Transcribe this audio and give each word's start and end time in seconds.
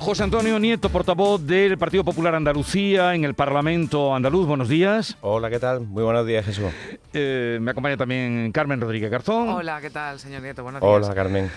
José 0.00 0.22
Antonio 0.24 0.58
Nieto, 0.58 0.88
portavoz 0.88 1.46
del 1.46 1.76
Partido 1.76 2.02
Popular 2.04 2.34
Andalucía 2.34 3.14
en 3.14 3.24
el 3.24 3.34
Parlamento 3.34 4.14
andaluz. 4.14 4.46
Buenos 4.46 4.68
días. 4.70 5.16
Hola, 5.20 5.50
¿qué 5.50 5.58
tal? 5.58 5.80
Muy 5.80 6.02
buenos 6.02 6.26
días, 6.26 6.44
Jesús. 6.46 6.64
Eh, 7.12 7.58
me 7.60 7.72
acompaña 7.72 7.98
también 7.98 8.50
Carmen 8.50 8.80
Rodríguez 8.80 9.10
Garzón. 9.10 9.50
Hola, 9.50 9.78
¿qué 9.82 9.90
tal, 9.90 10.18
señor 10.18 10.40
Nieto? 10.40 10.62
Buenos 10.62 10.80
días. 10.80 10.90
Hola, 10.90 11.14
Carmen. 11.14 11.50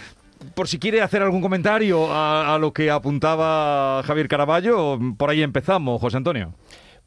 Por 0.55 0.67
si 0.67 0.77
quiere 0.77 1.01
hacer 1.01 1.21
algún 1.21 1.41
comentario 1.41 2.11
a, 2.11 2.53
a 2.53 2.57
lo 2.59 2.73
que 2.73 2.91
apuntaba 2.91 4.03
Javier 4.03 4.27
Caraballo, 4.27 4.99
por 5.17 5.29
ahí 5.29 5.41
empezamos, 5.41 6.01
José 6.01 6.17
Antonio. 6.17 6.53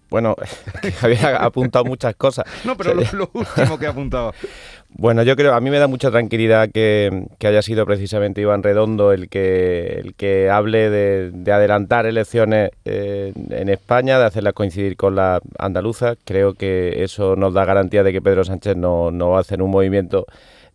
Bueno, 0.08 0.36
Javier 1.00 1.26
ha 1.26 1.44
apuntado 1.44 1.84
muchas 1.84 2.14
cosas. 2.16 2.46
No, 2.64 2.76
pero 2.76 2.94
lo, 2.94 3.02
lo 3.12 3.30
último 3.34 3.78
que 3.78 3.86
ha 3.86 3.90
apuntado. 3.90 4.32
Bueno, 4.98 5.22
yo 5.24 5.36
creo, 5.36 5.52
a 5.52 5.60
mí 5.60 5.68
me 5.68 5.78
da 5.78 5.88
mucha 5.88 6.10
tranquilidad 6.10 6.70
que, 6.70 7.26
haya 7.44 7.60
sido 7.60 7.84
precisamente 7.84 8.40
Iván 8.40 8.62
Redondo 8.62 9.12
el 9.12 9.28
que, 9.28 10.00
el 10.02 10.14
que 10.14 10.48
hable 10.48 10.88
de, 10.88 11.30
de 11.32 11.52
adelantar 11.52 12.06
elecciones 12.06 12.70
eh, 12.86 13.34
en 13.50 13.68
España, 13.68 14.18
de 14.18 14.24
hacerlas 14.24 14.54
coincidir 14.54 14.96
con 14.96 15.14
las 15.14 15.42
andaluzas. 15.58 16.16
Creo 16.24 16.54
que 16.54 17.04
eso 17.04 17.36
nos 17.36 17.52
da 17.52 17.66
garantía 17.66 18.02
de 18.04 18.12
que 18.12 18.22
Pedro 18.22 18.44
Sánchez 18.44 18.76
no, 18.76 19.10
no 19.10 19.30
va 19.30 19.36
a 19.36 19.40
hacer 19.40 19.60
un 19.60 19.70
movimiento 19.70 20.24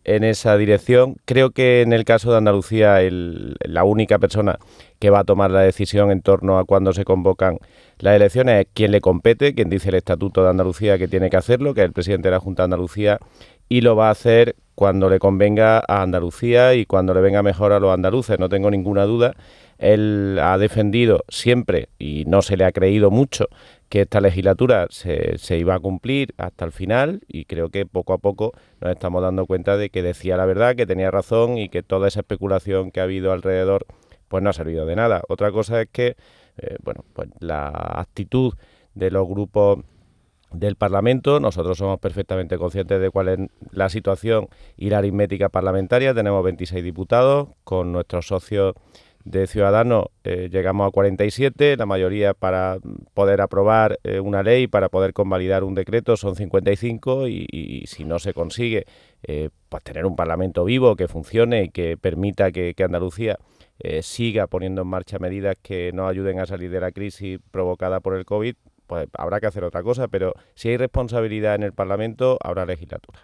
en 0.04 0.22
esa 0.22 0.56
dirección. 0.56 1.16
Creo 1.24 1.50
que 1.50 1.82
en 1.82 1.92
el 1.92 2.04
caso 2.04 2.30
de 2.30 2.38
Andalucía 2.38 3.00
el, 3.02 3.56
la 3.60 3.82
única 3.82 4.20
persona 4.20 4.58
que 5.00 5.10
va 5.10 5.20
a 5.20 5.24
tomar 5.24 5.50
la 5.50 5.62
decisión 5.62 6.12
en 6.12 6.22
torno 6.22 6.58
a 6.58 6.64
cuándo 6.64 6.92
se 6.92 7.04
convocan 7.04 7.58
las 7.98 8.16
elecciones 8.16 8.60
es 8.60 8.66
quien 8.72 8.90
le 8.90 9.00
compete, 9.00 9.54
quien 9.54 9.68
dice 9.68 9.88
el 9.90 9.96
Estatuto 9.96 10.42
de 10.42 10.50
Andalucía 10.50 10.98
que 10.98 11.08
tiene 11.08 11.30
que 11.30 11.36
hacerlo, 11.36 11.74
que 11.74 11.82
es 11.82 11.86
el 11.86 11.92
presidente 11.92 12.28
de 12.28 12.32
la 12.32 12.40
Junta 12.40 12.62
de 12.62 12.64
Andalucía, 12.64 13.18
y 13.72 13.80
lo 13.80 13.96
va 13.96 14.08
a 14.08 14.10
hacer 14.10 14.56
cuando 14.74 15.08
le 15.08 15.18
convenga 15.18 15.78
a 15.78 16.02
Andalucía 16.02 16.74
y 16.74 16.84
cuando 16.84 17.14
le 17.14 17.22
venga 17.22 17.42
mejor 17.42 17.72
a 17.72 17.80
los 17.80 17.90
andaluces, 17.90 18.38
no 18.38 18.50
tengo 18.50 18.70
ninguna 18.70 19.04
duda. 19.04 19.32
Él 19.78 20.38
ha 20.42 20.58
defendido 20.58 21.24
siempre, 21.30 21.88
y 21.98 22.24
no 22.26 22.42
se 22.42 22.58
le 22.58 22.66
ha 22.66 22.72
creído 22.72 23.10
mucho, 23.10 23.46
que 23.88 24.02
esta 24.02 24.20
legislatura 24.20 24.88
se, 24.90 25.38
se, 25.38 25.56
iba 25.56 25.74
a 25.74 25.80
cumplir 25.80 26.34
hasta 26.36 26.66
el 26.66 26.72
final 26.72 27.22
y 27.26 27.46
creo 27.46 27.70
que 27.70 27.86
poco 27.86 28.12
a 28.12 28.18
poco 28.18 28.52
nos 28.82 28.92
estamos 28.92 29.22
dando 29.22 29.46
cuenta 29.46 29.78
de 29.78 29.88
que 29.88 30.02
decía 30.02 30.36
la 30.36 30.44
verdad, 30.44 30.76
que 30.76 30.84
tenía 30.84 31.10
razón 31.10 31.56
y 31.56 31.70
que 31.70 31.82
toda 31.82 32.08
esa 32.08 32.20
especulación 32.20 32.90
que 32.90 33.00
ha 33.00 33.04
habido 33.04 33.32
alrededor 33.32 33.86
pues 34.28 34.42
no 34.42 34.50
ha 34.50 34.52
servido 34.52 34.84
de 34.84 34.96
nada. 34.96 35.22
Otra 35.30 35.50
cosa 35.50 35.80
es 35.80 35.88
que, 35.90 36.16
eh, 36.58 36.76
bueno, 36.82 37.06
pues 37.14 37.30
la 37.40 37.68
actitud 37.68 38.52
de 38.94 39.10
los 39.10 39.26
grupos 39.26 39.78
del 40.54 40.76
Parlamento. 40.76 41.40
Nosotros 41.40 41.78
somos 41.78 41.98
perfectamente 42.00 42.58
conscientes 42.58 43.00
de 43.00 43.10
cuál 43.10 43.28
es 43.28 43.38
la 43.70 43.88
situación 43.88 44.48
y 44.76 44.90
la 44.90 44.98
aritmética 44.98 45.48
parlamentaria. 45.48 46.14
Tenemos 46.14 46.44
26 46.44 46.82
diputados, 46.82 47.48
con 47.64 47.92
nuestros 47.92 48.26
socios 48.26 48.74
de 49.24 49.46
Ciudadanos 49.46 50.06
eh, 50.24 50.48
llegamos 50.50 50.88
a 50.88 50.90
47, 50.90 51.76
la 51.76 51.86
mayoría 51.86 52.34
para 52.34 52.78
poder 53.14 53.40
aprobar 53.40 53.98
eh, 54.02 54.20
una 54.20 54.42
ley, 54.42 54.66
para 54.66 54.88
poder 54.88 55.12
convalidar 55.12 55.64
un 55.64 55.74
decreto 55.74 56.16
son 56.16 56.34
55 56.34 57.28
y, 57.28 57.46
y 57.50 57.86
si 57.86 58.04
no 58.04 58.18
se 58.18 58.34
consigue 58.34 58.84
eh, 59.22 59.50
pues 59.68 59.84
tener 59.84 60.06
un 60.06 60.16
Parlamento 60.16 60.64
vivo 60.64 60.96
que 60.96 61.08
funcione 61.08 61.64
y 61.64 61.68
que 61.68 61.96
permita 61.96 62.50
que, 62.50 62.74
que 62.74 62.84
Andalucía 62.84 63.38
siga 64.00 64.46
poniendo 64.46 64.82
en 64.82 64.86
marcha 64.86 65.18
medidas 65.18 65.56
que 65.60 65.90
nos 65.92 66.08
ayuden 66.08 66.38
a 66.38 66.46
salir 66.46 66.70
de 66.70 66.78
la 66.78 66.92
crisis 66.92 67.40
provocada 67.50 67.98
por 67.98 68.14
el 68.14 68.24
COVID, 68.24 68.54
pues 68.92 69.08
habrá 69.14 69.40
que 69.40 69.46
hacer 69.46 69.64
otra 69.64 69.82
cosa, 69.82 70.08
pero 70.08 70.34
si 70.54 70.68
hay 70.68 70.76
responsabilidad 70.76 71.54
en 71.54 71.62
el 71.62 71.72
Parlamento, 71.72 72.36
habrá 72.42 72.66
legislatura. 72.66 73.20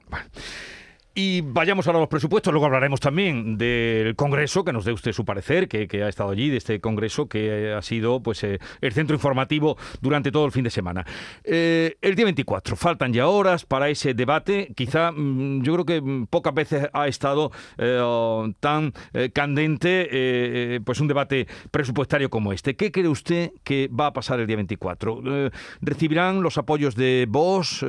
Y 1.21 1.41
vayamos 1.41 1.85
ahora 1.89 1.99
a 1.99 2.03
los 2.03 2.09
presupuestos, 2.09 2.53
luego 2.53 2.67
hablaremos 2.67 3.01
también 3.01 3.59
del 3.59 4.15
Congreso, 4.15 4.65
que 4.65 4.73
nos 4.73 4.85
dé 4.85 4.93
usted 4.93 5.11
su 5.11 5.25
parecer, 5.25 5.67
que, 5.67 5.89
que 5.89 6.05
ha 6.05 6.09
estado 6.09 6.31
allí, 6.31 6.49
de 6.49 6.59
este 6.59 6.81
Congreso 6.81 7.29
que 7.29 7.75
ha 7.77 7.83
sido 7.83 8.23
pues 8.23 8.45
eh, 8.45 8.61
el 8.81 8.93
centro 8.93 9.17
informativo 9.17 9.77
durante 10.01 10.31
todo 10.31 10.47
el 10.47 10.53
fin 10.53 10.63
de 10.63 10.71
semana. 10.71 11.05
Eh, 11.43 11.97
el 12.03 12.15
día 12.15 12.25
24, 12.25 12.77
faltan 12.77 13.13
ya 13.13 13.27
horas 13.27 13.65
para 13.65 13.89
ese 13.89 14.15
debate, 14.15 14.73
quizá 14.77 15.11
mmm, 15.11 15.61
yo 15.65 15.73
creo 15.73 15.87
que 15.87 16.27
pocas 16.31 16.55
veces 16.55 16.89
ha 16.93 17.09
estado 17.09 17.51
eh, 17.79 18.53
tan 18.61 18.93
candente 19.33 20.81
pues 20.85 21.01
un 21.01 21.09
debate 21.09 21.49
presupuestario 21.73 22.31
como 22.31 22.53
este. 22.53 22.77
¿Qué 22.77 22.93
cree 22.93 23.09
usted 23.09 23.51
que 23.65 23.89
va 23.89 24.07
a 24.07 24.13
pasar 24.13 24.39
el 24.39 24.47
día 24.47 24.55
24? 24.55 25.51
¿Recibirán 25.81 26.43
los 26.43 26.59
apoyos 26.59 26.95
de 26.95 27.27
Vox, 27.29 27.85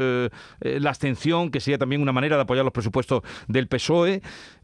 la 0.62 0.90
abstención, 0.90 1.52
que 1.52 1.60
sería 1.60 1.78
también 1.78 2.02
una 2.02 2.12
manera 2.12 2.36
de 2.36 2.42
apoyar 2.42 2.66
los 2.66 2.74
presupuestos 2.74 3.19
del 3.48 3.68
PSOE, 3.68 4.22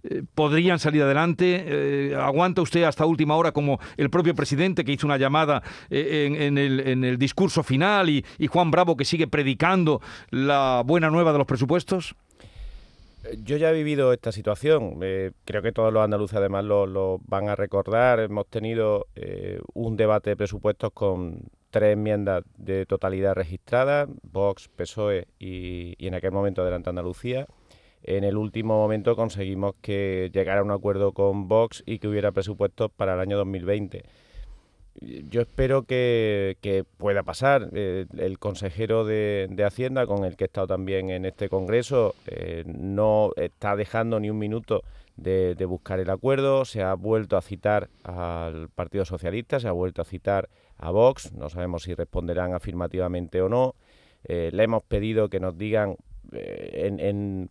eh, 0.07 0.23
podrían 0.35 0.79
salir 0.79 1.01
adelante. 1.01 1.63
Eh, 1.65 2.15
¿Aguanta 2.15 2.61
usted 2.61 2.83
hasta 2.83 3.05
última 3.05 3.35
hora 3.35 3.51
como 3.51 3.79
el 3.97 4.09
propio 4.09 4.35
presidente 4.35 4.83
que 4.83 4.91
hizo 4.91 5.07
una 5.07 5.17
llamada 5.17 5.63
eh, 5.89 6.37
en, 6.39 6.57
el, 6.57 6.79
en, 6.81 7.03
el, 7.03 7.17
discurso 7.17 7.63
final 7.63 8.09
y, 8.09 8.23
Juan 8.47 8.69
Bravo 8.69 8.95
que 8.95 9.05
sigue 9.05 9.27
predicando 9.27 10.01
la 10.29 10.83
buena 10.85 11.09
nueva 11.09 11.31
de 11.31 11.39
los 11.39 11.47
presupuestos? 11.47 12.15
Yo 13.43 13.57
ya 13.57 13.71
he 13.71 13.73
vivido 13.73 14.13
esta 14.13 14.31
situación, 14.31 14.99
creo 15.45 15.61
que 15.63 15.71
todos 15.71 15.91
los 15.91 16.03
andaluces 16.03 16.37
además 16.37 16.63
lo, 16.63 17.19
van 17.25 17.49
a 17.49 17.55
recordar, 17.55 18.19
hemos 18.19 18.45
tenido 18.47 19.07
un 19.73 19.97
debate 19.97 20.29
de 20.29 20.35
presupuestos 20.35 20.91
con 20.93 21.39
tres 21.71 21.93
enmiendas 21.93 22.43
de 22.55 22.85
totalidad 22.85 23.33
registradas, 23.33 24.07
Vox, 24.31 24.67
PSOE 24.67 25.27
y, 25.39 25.95
y 25.97 26.07
en 26.07 26.13
aquel 26.13 26.33
momento 26.33 26.61
Adelante 26.61 26.91
Andalucía. 26.91 27.47
En 28.07 28.23
el 28.23 28.37
último 28.37 28.77
momento 28.77 29.15
conseguimos 29.15 29.73
que 29.81 30.29
llegara 30.31 30.59
a 30.59 30.63
un 30.63 30.69
acuerdo 30.69 31.11
con 31.11 31.47
Vox 31.47 31.81
y 31.87 31.97
que 31.97 32.07
hubiera 32.07 32.31
presupuestos 32.31 32.91
para 32.91 33.15
el 33.15 33.19
año 33.19 33.35
2020. 33.37 34.03
Yo 35.01 35.41
espero 35.41 35.83
que, 35.83 36.57
que 36.61 36.83
pueda 36.83 37.23
pasar. 37.23 37.69
Eh, 37.73 38.05
el 38.19 38.37
consejero 38.37 39.05
de, 39.05 39.47
de, 39.49 39.63
Hacienda, 39.65 40.05
con 40.05 40.23
el 40.23 40.37
que 40.37 40.43
he 40.43 40.47
estado 40.47 40.67
también 40.67 41.09
en 41.09 41.25
este 41.25 41.49
Congreso, 41.49 42.13
eh, 42.27 42.63
no 42.67 43.31
está 43.37 43.75
dejando 43.75 44.19
ni 44.19 44.29
un 44.29 44.37
minuto 44.37 44.83
de, 45.17 45.55
buscar 45.67 45.99
el 45.99 46.11
acuerdo. 46.11 46.63
Se 46.63 46.83
ha 46.83 46.93
vuelto 46.93 47.37
a 47.37 47.41
citar 47.41 47.89
al 48.03 48.69
Partido 48.69 49.03
Socialista, 49.03 49.59
se 49.59 49.67
ha 49.67 49.71
vuelto 49.71 50.03
a 50.03 50.05
citar 50.05 50.47
a 50.77 50.91
Vox. 50.91 51.33
No 51.33 51.49
sabemos 51.49 51.81
si 51.83 51.95
responderán 51.95 52.53
afirmativamente 52.53 53.41
o 53.41 53.49
no. 53.49 53.73
Eh, 54.25 54.51
le 54.53 54.63
hemos 54.63 54.83
pedido 54.83 55.27
que 55.27 55.39
nos 55.39 55.57
digan 55.57 55.95
en 56.31 57.49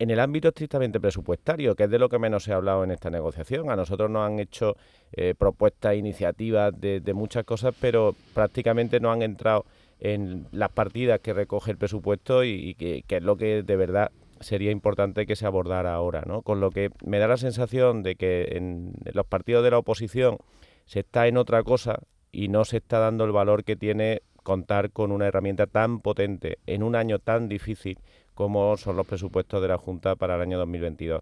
en 0.00 0.08
el 0.08 0.18
ámbito 0.18 0.48
estrictamente 0.48 0.98
presupuestario, 0.98 1.76
que 1.76 1.84
es 1.84 1.90
de 1.90 1.98
lo 1.98 2.08
que 2.08 2.18
menos 2.18 2.44
se 2.44 2.52
ha 2.52 2.56
hablado 2.56 2.82
en 2.84 2.90
esta 2.90 3.10
negociación. 3.10 3.70
A 3.70 3.76
nosotros 3.76 4.10
nos 4.10 4.26
han 4.26 4.40
hecho 4.40 4.74
eh, 5.12 5.34
propuestas, 5.36 5.94
iniciativas 5.94 6.72
de, 6.80 7.12
muchas 7.12 7.44
cosas, 7.44 7.74
pero 7.78 8.16
prácticamente 8.32 8.98
no 8.98 9.12
han 9.12 9.20
entrado 9.20 9.66
en 9.98 10.46
las 10.52 10.70
partidas 10.70 11.20
que 11.20 11.34
recoge 11.34 11.72
el 11.72 11.76
presupuesto 11.76 12.44
y, 12.44 12.74
que, 12.76 13.04
es 13.06 13.22
lo 13.22 13.36
que 13.36 13.62
de 13.62 13.76
verdad 13.76 14.10
sería 14.40 14.70
importante 14.70 15.26
que 15.26 15.36
se 15.36 15.44
abordara 15.44 15.92
ahora. 15.92 16.22
¿no? 16.26 16.40
Con 16.40 16.60
lo 16.60 16.70
que 16.70 16.88
me 17.04 17.18
da 17.18 17.28
la 17.28 17.36
sensación 17.36 18.02
de 18.02 18.14
que 18.14 18.56
en 18.56 18.94
los 19.12 19.26
partidos 19.26 19.62
de 19.62 19.70
la 19.70 19.78
oposición 19.78 20.38
se 20.86 21.00
está 21.00 21.26
en 21.26 21.36
otra 21.36 21.62
cosa 21.62 21.98
y 22.32 22.48
no 22.48 22.64
se 22.64 22.78
está 22.78 23.00
dando 23.00 23.24
el 23.24 23.32
valor 23.32 23.64
que 23.64 23.76
tiene 23.76 24.22
contar 24.42 24.90
con 24.90 25.12
una 25.12 25.26
herramienta 25.26 25.66
tan 25.66 26.00
potente 26.00 26.58
en 26.66 26.82
un 26.82 26.96
año 26.96 27.18
tan 27.18 27.48
difícil 27.48 27.98
como 28.34 28.76
son 28.76 28.96
los 28.96 29.06
presupuestos 29.06 29.60
de 29.60 29.68
la 29.68 29.78
Junta 29.78 30.16
para 30.16 30.36
el 30.36 30.40
año 30.42 30.58
2022. 30.58 31.20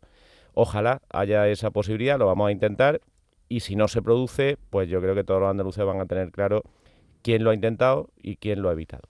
Ojalá 0.55 1.03
haya 1.12 1.49
esa 1.49 1.71
posibilidad, 1.71 2.19
lo 2.19 2.27
vamos 2.27 2.49
a 2.49 2.53
intentar 2.53 3.01
y 3.49 3.61
si 3.61 3.77
no 3.77 3.89
se 3.89 4.03
produce, 4.03 4.59
pues 4.71 4.89
yo 4.89 5.01
creo 5.01 5.15
que 5.15 5.25
todos 5.25 5.41
los 5.41 5.51
andaluces 5.51 5.84
van 5.84 6.01
a 6.01 6.06
tener 6.06 6.31
claro 6.31 6.62
quién 7.23 7.45
lo 7.45 7.51
ha 7.51 7.55
intentado 7.55 8.11
y 8.23 8.37
quién 8.37 8.62
lo 8.62 8.69
ha 8.69 8.73
evitado. 8.73 9.03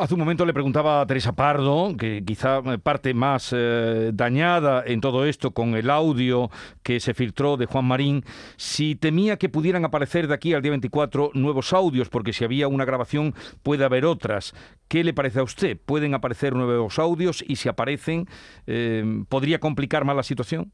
Hace 0.00 0.14
un 0.14 0.20
momento 0.20 0.46
le 0.46 0.54
preguntaba 0.54 1.02
a 1.02 1.06
Teresa 1.06 1.32
Pardo, 1.32 1.94
que 1.94 2.24
quizá 2.24 2.62
parte 2.82 3.12
más 3.12 3.52
eh, 3.54 4.12
dañada 4.14 4.82
en 4.86 5.02
todo 5.02 5.26
esto 5.26 5.50
con 5.50 5.74
el 5.74 5.90
audio 5.90 6.50
que 6.82 7.00
se 7.00 7.12
filtró 7.12 7.58
de 7.58 7.66
Juan 7.66 7.84
Marín, 7.84 8.24
si 8.56 8.94
temía 8.94 9.36
que 9.36 9.50
pudieran 9.50 9.84
aparecer 9.84 10.26
de 10.26 10.32
aquí 10.32 10.54
al 10.54 10.62
día 10.62 10.70
24 10.70 11.32
nuevos 11.34 11.74
audios, 11.74 12.08
porque 12.08 12.32
si 12.32 12.44
había 12.44 12.66
una 12.66 12.86
grabación 12.86 13.34
puede 13.62 13.84
haber 13.84 14.06
otras. 14.06 14.54
¿Qué 14.88 15.04
le 15.04 15.12
parece 15.12 15.40
a 15.40 15.42
usted? 15.42 15.76
¿Pueden 15.84 16.14
aparecer 16.14 16.54
nuevos 16.54 16.98
audios 16.98 17.44
y 17.46 17.56
si 17.56 17.68
aparecen, 17.68 18.26
eh, 18.66 19.04
podría 19.28 19.60
complicar 19.60 20.06
más 20.06 20.16
la 20.16 20.22
situación? 20.22 20.72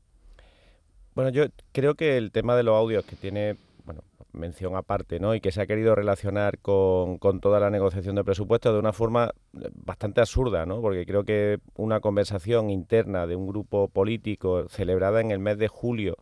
Bueno, 1.16 1.30
yo 1.30 1.46
creo 1.72 1.96
que 1.96 2.16
el 2.16 2.30
tema 2.30 2.54
de 2.54 2.62
los 2.62 2.76
audios 2.76 3.04
que 3.04 3.16
tiene 3.16 3.56
bueno, 3.84 4.02
mención 4.36 4.76
aparte, 4.76 5.18
¿no? 5.18 5.34
Y 5.34 5.40
que 5.40 5.52
se 5.52 5.60
ha 5.60 5.66
querido 5.66 5.94
relacionar 5.94 6.58
con, 6.58 7.18
con, 7.18 7.40
toda 7.40 7.60
la 7.60 7.70
negociación 7.70 8.14
de 8.14 8.24
presupuestos 8.24 8.72
de 8.72 8.78
una 8.78 8.92
forma 8.92 9.32
bastante 9.52 10.20
absurda, 10.20 10.66
¿no? 10.66 10.80
Porque 10.80 11.04
creo 11.06 11.24
que 11.24 11.58
una 11.74 12.00
conversación 12.00 12.70
interna 12.70 13.26
de 13.26 13.36
un 13.36 13.46
grupo 13.46 13.88
político 13.88 14.68
celebrada 14.68 15.20
en 15.20 15.30
el 15.30 15.38
mes 15.38 15.58
de 15.58 15.68
julio 15.68 16.16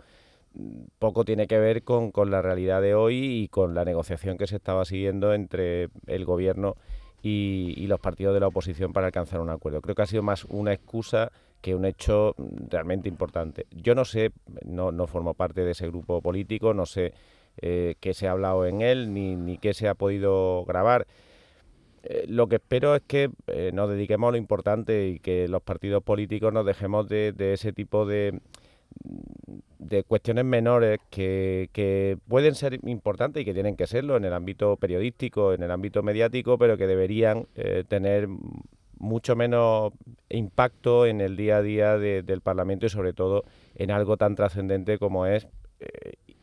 poco 0.98 1.24
tiene 1.24 1.46
que 1.46 1.58
ver 1.58 1.82
con, 1.82 2.12
con 2.12 2.30
la 2.30 2.40
realidad 2.40 2.80
de 2.80 2.94
hoy 2.94 3.42
y 3.42 3.48
con 3.48 3.74
la 3.74 3.84
negociación 3.84 4.38
que 4.38 4.46
se 4.46 4.56
estaba 4.56 4.84
siguiendo 4.84 5.34
entre 5.34 5.88
el 6.06 6.24
gobierno 6.24 6.76
y, 7.22 7.74
y 7.76 7.86
los 7.86 8.00
partidos 8.00 8.34
de 8.34 8.40
la 8.40 8.48
oposición 8.48 8.92
para 8.92 9.06
alcanzar 9.06 9.40
un 9.40 9.50
acuerdo. 9.50 9.80
Creo 9.80 9.94
que 9.94 10.02
ha 10.02 10.06
sido 10.06 10.22
más 10.22 10.44
una 10.44 10.72
excusa 10.72 11.32
que 11.60 11.74
un 11.74 11.84
hecho 11.86 12.34
realmente 12.68 13.08
importante. 13.08 13.66
Yo 13.70 13.94
no 13.94 14.04
sé, 14.04 14.32
no, 14.64 14.92
no 14.92 15.06
formo 15.06 15.34
parte 15.34 15.62
de 15.62 15.72
ese 15.72 15.88
grupo 15.88 16.20
político, 16.20 16.74
no 16.74 16.86
sé 16.86 17.14
eh, 17.60 17.94
qué 18.00 18.14
se 18.14 18.28
ha 18.28 18.32
hablado 18.32 18.66
en 18.66 18.82
él 18.82 19.12
ni, 19.12 19.36
ni 19.36 19.58
qué 19.58 19.74
se 19.74 19.88
ha 19.88 19.94
podido 19.94 20.64
grabar. 20.64 21.06
Eh, 22.06 22.26
lo 22.28 22.48
que 22.48 22.56
espero 22.56 22.94
es 22.94 23.02
que 23.02 23.30
eh, 23.46 23.70
nos 23.72 23.88
dediquemos 23.88 24.28
a 24.28 24.32
lo 24.32 24.36
importante 24.36 25.08
y 25.08 25.18
que 25.20 25.48
los 25.48 25.62
partidos 25.62 26.02
políticos 26.02 26.52
nos 26.52 26.66
dejemos 26.66 27.08
de, 27.08 27.34
ese 27.38 27.72
tipo 27.72 28.04
de, 28.04 28.40
de 29.78 30.04
cuestiones 30.04 30.44
menores 30.44 30.98
que, 31.08 31.70
que, 31.72 32.18
pueden 32.28 32.54
ser 32.54 32.78
importantes 32.86 33.40
y 33.40 33.44
que 33.46 33.54
tienen 33.54 33.76
que 33.76 33.86
serlo 33.86 34.18
en 34.18 34.26
el 34.26 34.34
ámbito 34.34 34.76
periodístico, 34.76 35.54
en 35.54 35.62
el 35.62 35.70
ámbito 35.70 36.02
mediático, 36.02 36.58
pero 36.58 36.76
que 36.76 36.86
deberían 36.86 37.46
eh, 37.54 37.84
tener 37.88 38.28
mucho 38.98 39.34
menos 39.34 39.94
impacto 40.28 41.06
en 41.06 41.22
el 41.22 41.36
día 41.38 41.58
a 41.58 41.62
día 41.62 41.96
del 41.96 42.40
Parlamento 42.42 42.84
y 42.84 42.90
sobre 42.90 43.14
todo 43.14 43.44
en 43.76 43.90
algo 43.90 44.18
tan 44.18 44.34
trascendente 44.34 44.98
como 44.98 45.26
es 45.26 45.48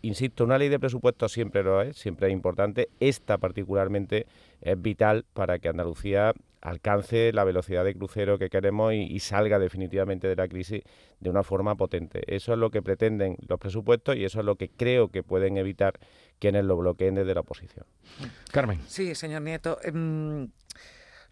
insisto, 0.02 0.44
una 0.44 0.58
ley 0.58 0.70
de 0.70 0.80
presupuestos 0.80 1.32
siempre 1.32 1.64
lo 1.64 1.82
es, 1.82 1.98
siempre 1.98 2.28
es 2.28 2.34
importante. 2.34 2.90
Esta 3.00 3.38
particularmente 3.38 4.28
es 4.62 4.82
vital 4.82 5.26
para 5.34 5.60
que 5.60 5.70
Andalucía 5.70 6.34
alcance 6.62 7.34
la 7.34 7.44
velocidad 7.44 7.84
de 7.84 7.96
crucero 7.96 8.38
que 8.38 8.50
queremos 8.50 8.94
y, 8.94 9.20
salga 9.20 9.60
definitivamente 9.60 10.28
de 10.28 10.36
la 10.36 10.48
crisis 10.48 10.84
de 11.20 11.30
una 11.30 11.44
forma 11.44 11.76
potente. 11.76 12.22
Eso 12.28 12.54
es 12.54 12.60
lo 12.60 12.70
que 12.70 12.82
pretenden 12.82 13.38
los 13.48 13.60
presupuestos 13.60 14.16
y 14.16 14.26
eso 14.26 14.40
es 14.40 14.46
lo 14.46 14.56
que 14.56 14.70
creo 14.70 15.10
que 15.10 15.24
pueden 15.24 15.58
evitar 15.58 16.00
quienes 16.40 16.64
lo 16.66 16.78
bloqueen 16.78 17.16
desde 17.16 17.34
la 17.34 17.42
oposición. 17.42 17.86
Carmen. 18.52 18.80
Sí, 18.88 19.16
señor 19.16 19.42
Nieto. 19.42 19.80
Em, 19.84 20.50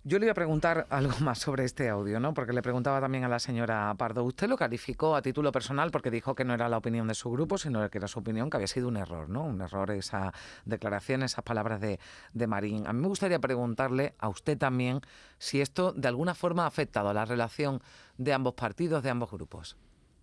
yo 0.03 0.17
le 0.17 0.25
iba 0.25 0.31
a 0.31 0.35
preguntar 0.35 0.87
algo 0.89 1.13
más 1.19 1.39
sobre 1.39 1.65
este 1.65 1.89
audio, 1.89 2.19
¿no? 2.19 2.33
Porque 2.33 2.53
le 2.53 2.61
preguntaba 2.61 3.01
también 3.01 3.23
a 3.23 3.29
la 3.29 3.39
señora 3.39 3.93
Pardo. 3.97 4.23
Usted 4.23 4.47
lo 4.47 4.57
calificó 4.57 5.15
a 5.15 5.21
título 5.21 5.51
personal 5.51 5.91
porque 5.91 6.09
dijo 6.09 6.35
que 6.35 6.45
no 6.45 6.53
era 6.53 6.69
la 6.69 6.77
opinión 6.77 7.07
de 7.07 7.15
su 7.15 7.29
grupo, 7.31 7.57
sino 7.57 7.87
que 7.89 7.97
era 7.97 8.07
su 8.07 8.19
opinión, 8.19 8.49
que 8.49 8.57
había 8.57 8.67
sido 8.67 8.87
un 8.87 8.97
error, 8.97 9.29
¿no? 9.29 9.43
Un 9.43 9.61
error 9.61 9.91
esa 9.91 10.33
declaración, 10.65 11.23
esas 11.23 11.43
palabras 11.43 11.81
de, 11.81 11.99
de 12.33 12.47
Marín. 12.47 12.87
A 12.87 12.93
mí 12.93 13.01
me 13.01 13.07
gustaría 13.07 13.39
preguntarle 13.39 14.15
a 14.19 14.29
usted 14.29 14.57
también 14.57 15.01
si 15.37 15.61
esto 15.61 15.91
de 15.93 16.07
alguna 16.07 16.33
forma 16.33 16.63
ha 16.63 16.67
afectado 16.67 17.09
a 17.09 17.13
la 17.13 17.25
relación 17.25 17.81
de 18.17 18.33
ambos 18.33 18.53
partidos, 18.53 19.03
de 19.03 19.09
ambos 19.09 19.31
grupos. 19.31 19.77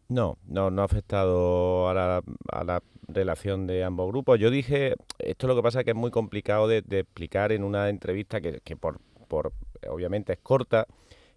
No, 0.08 0.38
no, 0.46 0.70
no 0.70 0.82
ha 0.82 0.84
afectado 0.84 1.88
a 1.88 1.94
la, 1.94 2.82
relación 3.08 3.66
de 3.66 3.84
ambos 3.84 4.08
grupos. 4.08 4.38
Yo 4.38 4.50
dije, 4.50 4.94
esto 5.18 5.46
lo 5.46 5.54
que 5.56 5.62
pasa 5.62 5.80
es 5.80 5.84
que 5.84 5.92
es 5.92 5.96
muy 5.96 6.10
complicado 6.10 6.66
de, 6.68 6.78
explicar 6.78 7.52
en 7.52 7.64
una 7.64 7.88
entrevista 7.88 8.40
que 8.40 8.76
por, 8.76 9.00
por 9.26 9.52
obviamente 9.88 10.32
es 10.32 10.38
corta. 10.40 10.86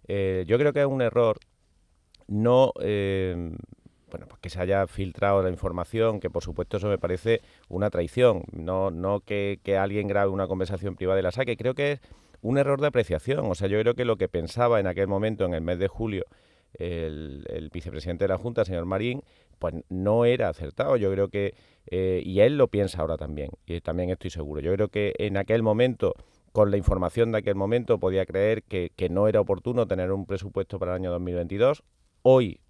Eh, 0.08 0.44
yo 0.46 0.58
creo 0.58 0.72
que 0.72 0.80
es 0.80 0.86
un 0.86 1.02
error 1.02 1.38
no 2.26 2.72
eh, 2.80 3.56
bueno 4.10 4.26
pues 4.28 4.40
que 4.40 4.50
se 4.50 4.60
haya 4.60 4.86
filtrado 4.86 5.42
la 5.42 5.50
información, 5.50 6.20
que 6.20 6.30
por 6.30 6.42
supuesto 6.42 6.76
eso 6.76 6.88
me 6.88 6.98
parece 6.98 7.40
una 7.68 7.90
traición, 7.90 8.44
no, 8.52 8.90
no 8.90 9.20
que, 9.20 9.60
alguien 9.78 10.08
grabe 10.08 10.30
una 10.30 10.46
conversación 10.46 10.96
privada 10.96 11.20
y 11.20 11.22
la 11.22 11.30
saque, 11.30 11.56
creo 11.56 11.74
que 11.74 11.92
es 11.92 12.00
un 12.42 12.58
error 12.58 12.80
de 12.80 12.88
apreciación. 12.88 13.46
O 13.46 13.54
sea, 13.54 13.68
yo 13.68 13.80
creo 13.80 13.94
que 13.94 14.04
lo 14.04 14.16
que 14.16 14.28
pensaba 14.28 14.80
en 14.80 14.86
aquel 14.86 15.06
momento, 15.06 15.44
en 15.44 15.54
el 15.54 15.60
mes 15.60 15.78
de 15.78 15.88
julio, 15.88 16.24
el, 16.74 17.70
vicepresidente 17.72 18.24
de 18.24 18.28
la 18.28 18.38
Junta, 18.38 18.64
señor 18.64 18.86
Marín, 18.86 19.22
pues 19.58 19.74
no 19.88 20.24
era 20.24 20.48
acertado. 20.48 20.96
Yo 20.96 21.12
creo 21.12 21.28
que, 21.28 21.54
eh, 21.86 22.22
y 22.24 22.40
él 22.40 22.56
lo 22.56 22.68
piensa 22.68 23.00
ahora 23.00 23.16
también, 23.16 23.50
y 23.66 23.80
también 23.80 24.10
estoy 24.10 24.30
seguro. 24.30 24.60
Yo 24.60 24.72
creo 24.74 24.88
que 24.88 25.14
en 25.18 25.36
aquel 25.36 25.62
momento 25.62 26.14
con 26.52 26.70
la 26.70 26.76
información 26.76 27.32
de 27.32 27.38
aquel 27.38 27.54
momento 27.54 27.98
podía 27.98 28.26
creer 28.26 28.62
que, 28.62 28.90
no 29.10 29.28
era 29.28 29.40
oportuno 29.40 29.86
tener 29.86 30.12
un 30.12 30.26
presupuesto 30.26 30.78
para 30.78 30.92
el 30.92 30.96
año 30.96 31.10
2022. 31.12 31.82
Hoy, 32.22 32.60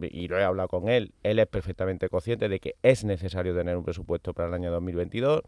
y 0.00 0.28
lo 0.28 0.38
he 0.38 0.44
hablado 0.44 0.68
con 0.68 0.88
él, 0.88 1.12
él 1.22 1.38
es 1.38 1.46
perfectamente 1.46 2.08
consciente 2.08 2.48
de 2.48 2.60
que 2.60 2.74
es 2.82 3.04
necesario 3.04 3.54
tener 3.54 3.76
un 3.76 3.84
presupuesto 3.84 4.34
para 4.34 4.48
el 4.48 4.54
año 4.54 4.70
2022. 4.72 5.42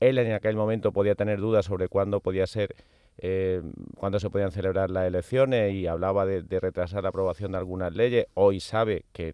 Él 0.00 0.18
en 0.18 0.32
aquel 0.32 0.56
momento 0.56 0.92
podía 0.92 1.14
tener 1.14 1.40
dudas 1.40 1.66
sobre 1.66 1.88
cuándo 1.88 2.20
podía 2.20 2.46
ser 2.46 2.74
eh, 3.20 3.62
cuándo 3.96 4.20
se 4.20 4.30
podían 4.30 4.52
celebrar 4.52 4.90
las 4.90 5.06
elecciones 5.06 5.74
y 5.74 5.88
hablaba 5.88 6.24
de, 6.24 6.42
retrasar 6.60 7.02
la 7.02 7.08
aprobación 7.08 7.52
de 7.52 7.58
algunas 7.58 7.94
leyes. 7.94 8.26
Hoy 8.34 8.60
sabe 8.60 9.06
que, 9.12 9.32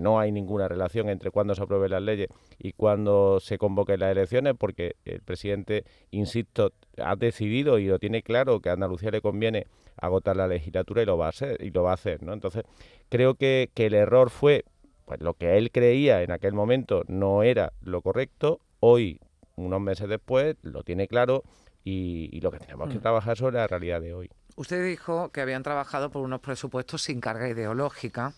no 0.00 0.20
hay 0.20 0.30
ninguna 0.30 0.68
relación 0.68 1.08
entre 1.08 1.32
cuándo 1.32 1.54
se 1.54 1.62
aprueben 1.62 1.90
las 1.90 2.02
leyes 2.02 2.28
y 2.58 2.72
cuándo 2.72 3.40
se 3.40 3.58
convoquen 3.58 4.00
las 4.00 4.12
elecciones, 4.12 4.54
porque 4.56 4.94
el 5.04 5.22
presidente, 5.22 5.84
insisto, 6.12 6.72
ha 7.02 7.16
decidido 7.16 7.78
y 7.78 7.86
lo 7.86 7.98
tiene 7.98 8.22
claro 8.22 8.60
que 8.60 8.70
a 8.70 8.74
Andalucía 8.74 9.10
le 9.10 9.20
conviene 9.20 9.66
agotar 10.00 10.36
la 10.36 10.46
legislatura 10.46 11.02
y 11.02 11.06
lo 11.06 11.18
va 11.18 11.26
a 11.26 11.30
hacer. 11.30 11.60
Y 11.60 11.70
lo 11.70 11.82
va 11.82 11.90
a 11.90 11.94
hacer 11.94 12.22
¿no? 12.22 12.32
Entonces, 12.32 12.62
creo 13.08 13.34
que, 13.34 13.70
que 13.74 13.86
el 13.86 13.94
error 13.94 14.30
fue 14.30 14.64
pues 15.04 15.20
lo 15.20 15.34
que 15.34 15.56
él 15.56 15.70
creía 15.70 16.22
en 16.22 16.32
aquel 16.32 16.52
momento 16.52 17.02
no 17.06 17.42
era 17.42 17.72
lo 17.80 18.02
correcto. 18.02 18.60
Hoy, 18.80 19.20
unos 19.56 19.80
meses 19.80 20.08
después, 20.08 20.56
lo 20.62 20.82
tiene 20.82 21.08
claro 21.08 21.44
y, 21.86 22.40
lo 22.40 22.50
que 22.50 22.58
tenemos 22.58 22.88
que 22.88 22.98
mm. 22.98 23.02
trabajar 23.02 23.36
sobre 23.36 23.56
la 23.56 23.66
realidad 23.66 24.00
de 24.00 24.12
hoy. 24.12 24.30
Usted 24.56 24.84
dijo 24.84 25.30
que 25.30 25.40
habían 25.40 25.62
trabajado 25.62 26.10
por 26.10 26.22
unos 26.22 26.40
presupuestos 26.40 27.02
sin 27.02 27.20
carga 27.20 27.48
ideológica 27.48 28.34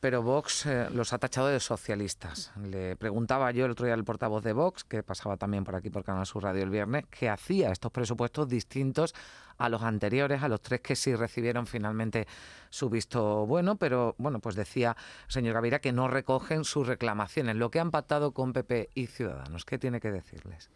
pero 0.00 0.22
Vox 0.22 0.64
eh, 0.64 0.88
los 0.90 1.12
ha 1.12 1.18
tachado 1.18 1.48
de 1.48 1.60
socialistas. 1.60 2.52
Le 2.56 2.96
preguntaba 2.96 3.50
yo 3.50 3.66
el 3.66 3.72
otro 3.72 3.84
día 3.84 3.94
al 3.94 4.02
portavoz 4.02 4.42
de 4.42 4.54
Vox, 4.54 4.82
que 4.82 5.02
pasaba 5.02 5.36
también 5.36 5.62
por 5.62 5.76
aquí 5.76 5.90
por 5.90 6.04
Canal 6.04 6.24
Sur 6.24 6.44
Radio 6.44 6.62
el 6.62 6.70
viernes, 6.70 7.04
que 7.10 7.28
hacía 7.28 7.70
estos 7.70 7.92
presupuestos 7.92 8.48
distintos 8.48 9.14
a 9.58 9.68
los 9.68 9.82
anteriores, 9.82 10.42
a 10.42 10.48
los 10.48 10.62
tres 10.62 10.80
que 10.80 10.96
sí 10.96 11.14
recibieron 11.14 11.66
finalmente 11.66 12.26
su 12.70 12.88
visto 12.88 13.46
bueno, 13.46 13.76
pero 13.76 14.14
bueno, 14.16 14.40
pues 14.40 14.56
decía 14.56 14.96
señor 15.28 15.52
Gavira 15.52 15.80
que 15.80 15.92
no 15.92 16.08
recogen 16.08 16.64
sus 16.64 16.86
reclamaciones, 16.86 17.56
lo 17.56 17.70
que 17.70 17.78
han 17.78 17.90
pactado 17.90 18.32
con 18.32 18.54
PP 18.54 18.88
y 18.94 19.06
Ciudadanos. 19.06 19.66
¿Qué 19.66 19.78
tiene 19.78 20.00
que 20.00 20.10
decirles? 20.10 20.70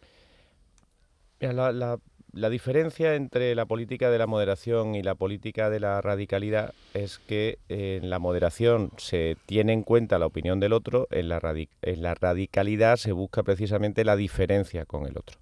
La, 1.39 1.71
la, 1.71 2.49
diferencia 2.49 3.15
entre 3.15 3.55
la 3.55 3.65
política 3.65 4.09
de 4.09 4.17
la 4.17 4.27
moderación 4.27 4.95
y 4.95 5.03
la 5.03 5.15
política 5.15 5.69
de 5.69 5.79
la 5.79 6.01
radicalidad 6.01 6.73
es 6.93 7.19
que 7.19 7.59
en 7.69 8.09
la 8.09 8.19
moderación 8.19 8.91
se 8.97 9.37
tiene 9.45 9.73
en 9.73 9.83
cuenta 9.83 10.19
la 10.19 10.25
opinión 10.25 10.59
del 10.59 10.73
otro, 10.73 11.07
en 11.11 11.29
la, 11.29 11.39
en 11.81 12.01
la 12.01 12.15
radicalidad 12.15 12.97
se 12.97 13.11
busca 13.11 13.43
precisamente 13.43 14.03
la 14.03 14.15
diferencia 14.15 14.85
con 14.85 15.05
el 15.05 15.17
otro. 15.17 15.37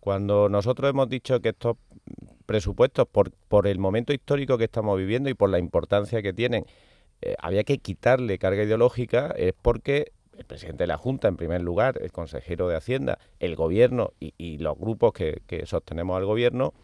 Cuando 0.00 0.48
nosotros 0.48 0.88
hemos 0.88 1.08
dicho 1.08 1.40
que 1.40 1.48
estos 1.48 1.76
presupuestos, 2.46 3.08
por, 3.08 3.32
por 3.48 3.66
el 3.66 3.78
momento 3.78 4.12
histórico 4.12 4.56
que 4.56 4.64
estamos 4.64 4.96
viviendo 4.98 5.28
y 5.28 5.34
por 5.34 5.50
la 5.50 5.58
importancia 5.58 6.22
que 6.22 6.32
tienen, 6.32 6.64
eh, 7.22 7.34
había 7.40 7.64
que 7.64 7.78
quitarle 7.78 8.38
carga 8.38 8.62
ideológica, 8.62 9.34
es 9.36 9.52
porque 9.60 10.12
el 10.36 10.44
presidente 10.44 10.84
de 10.84 10.88
la 10.88 10.98
Junta, 10.98 11.28
en 11.28 11.36
primer 11.36 11.62
lugar, 11.62 11.98
el 12.00 12.12
consejero 12.12 12.68
de 12.68 12.76
Hacienda, 12.76 13.18
el 13.40 13.56
gobierno 13.56 14.12
y, 14.20 14.58
los 14.58 14.78
grupos 14.78 15.12
que, 15.12 15.62
sostenemos 15.66 16.16
al 16.16 16.26
gobierno, 16.26 16.74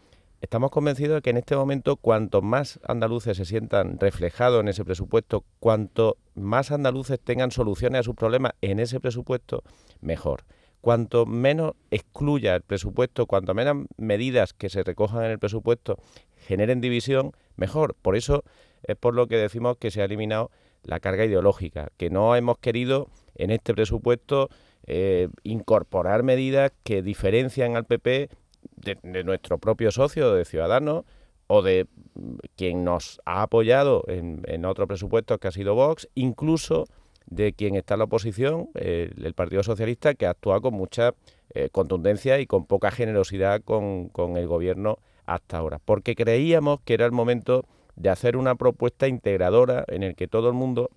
estamos 0.41 0.71
convencidos 0.71 1.15
de 1.15 1.21
que 1.21 1.29
en 1.29 1.37
este 1.37 1.55
momento 1.55 1.95
cuanto 1.95 2.41
más 2.41 2.79
andaluces 2.87 3.37
se 3.37 3.45
sientan 3.45 3.99
reflejados 3.99 4.61
en 4.61 4.67
ese 4.67 4.83
presupuesto, 4.83 5.45
cuanto 5.59 6.17
más 6.35 6.71
andaluces 6.71 7.19
tengan 7.19 7.51
soluciones 7.51 8.01
a 8.01 8.03
sus 8.03 8.15
problemas 8.15 8.53
en 8.61 8.79
ese 8.79 8.99
presupuesto, 8.99 9.63
mejor. 10.01 10.43
Cuanto 10.81 11.25
menos 11.25 11.73
excluya 11.91 12.55
el 12.55 12.61
presupuesto, 12.61 13.25
cuanto 13.25 13.53
menos 13.53 13.85
medidas 13.95 14.53
que 14.53 14.69
se 14.69 14.83
recojan 14.83 15.23
en 15.23 15.31
el 15.31 15.39
presupuesto 15.39 15.97
generen 16.35 16.81
división, 16.81 17.31
mejor. 17.55 17.95
Por 18.01 18.17
eso 18.17 18.43
es 18.83 18.95
por 18.95 19.13
lo 19.13 19.27
que 19.27 19.37
decimos 19.37 19.77
que 19.77 19.91
se 19.91 20.01
ha 20.01 20.05
eliminado 20.05 20.51
la 20.83 20.99
carga 20.99 21.25
ideológica, 21.25 21.89
que 21.97 22.09
no 22.09 22.35
hemos 22.35 22.57
querido 22.57 23.07
en 23.35 23.51
este 23.51 23.73
presupuesto 23.73 24.49
eh, 24.85 25.29
incorporar 25.43 26.23
medidas 26.23 26.71
que 26.83 27.01
diferencian 27.01 27.75
al 27.75 27.85
PP 27.85 28.29
de, 28.75 29.23
nuestro 29.23 29.57
propio 29.57 29.91
socio, 29.91 30.33
de 30.33 30.45
Ciudadanos, 30.45 31.05
o 31.47 31.61
de 31.61 31.87
mm, 32.15 32.35
quien 32.55 32.83
nos 32.83 33.21
ha 33.25 33.43
apoyado 33.43 34.03
en, 34.07 34.41
en 34.45 34.65
otros 34.65 34.87
presupuestos 34.87 35.39
que 35.39 35.47
ha 35.47 35.51
sido 35.51 35.75
Vox, 35.75 36.09
incluso 36.15 36.85
de 37.25 37.53
quien 37.53 37.75
está 37.75 37.95
en 37.95 37.99
la 37.99 38.05
oposición, 38.05 38.69
el 38.75 39.33
Partido 39.33 39.63
Socialista, 39.63 40.13
que 40.13 40.27
actúa 40.27 40.61
con 40.61 40.73
mucha 40.73 41.13
eh, 41.55 41.69
contundencia 41.71 42.39
y 42.39 42.47
con 42.47 42.65
poca 42.65 42.91
generosidad 42.91 43.61
con, 43.61 44.09
con 44.09 44.37
el 44.37 44.47
gobierno 44.47 44.99
hasta 45.25 45.57
ahora, 45.57 45.79
porque 45.83 46.15
creíamos 46.15 46.81
que 46.81 46.95
era 46.95 47.05
el 47.05 47.11
momento 47.11 47.65
de 47.95 48.09
hacer 48.09 48.37
una 48.37 48.55
propuesta 48.55 49.07
integradora 49.07 49.85
en 49.87 50.03
el 50.03 50.15
que 50.15 50.27
todo 50.27 50.47
el 50.47 50.53
mundo 50.53 50.89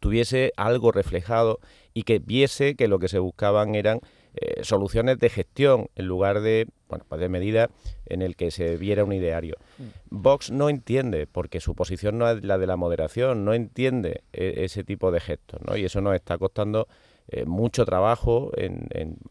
tuviese 0.00 0.52
algo 0.56 0.92
reflejado 0.92 1.60
y 1.94 2.02
que 2.02 2.18
viese 2.18 2.74
que 2.74 2.88
lo 2.88 2.98
que 2.98 3.08
se 3.08 3.18
buscaban 3.18 3.74
eran 3.74 4.00
eh, 4.34 4.64
soluciones 4.64 5.18
de 5.18 5.30
gestión 5.30 5.88
en 5.94 6.06
lugar 6.06 6.40
de, 6.40 6.66
bueno, 6.88 7.04
pues 7.08 7.20
de 7.20 7.28
medidas 7.28 7.70
en 8.04 8.20
el 8.20 8.36
que 8.36 8.50
se 8.50 8.76
viera 8.76 9.04
un 9.04 9.12
ideario. 9.12 9.56
Mm. 9.78 9.84
Vox 10.10 10.50
no 10.50 10.68
entiende, 10.68 11.26
porque 11.26 11.60
su 11.60 11.74
posición 11.74 12.18
no 12.18 12.28
es 12.28 12.44
la 12.44 12.58
de 12.58 12.66
la 12.66 12.76
moderación, 12.76 13.44
no 13.44 13.54
entiende 13.54 14.22
eh, 14.32 14.54
ese 14.58 14.84
tipo 14.84 15.10
de 15.10 15.20
gestos, 15.20 15.60
¿no? 15.66 15.76
Y 15.76 15.86
eso 15.86 16.02
nos 16.02 16.14
está 16.14 16.36
costando 16.36 16.86
eh, 17.28 17.46
mucho 17.46 17.86
trabajo 17.86 18.52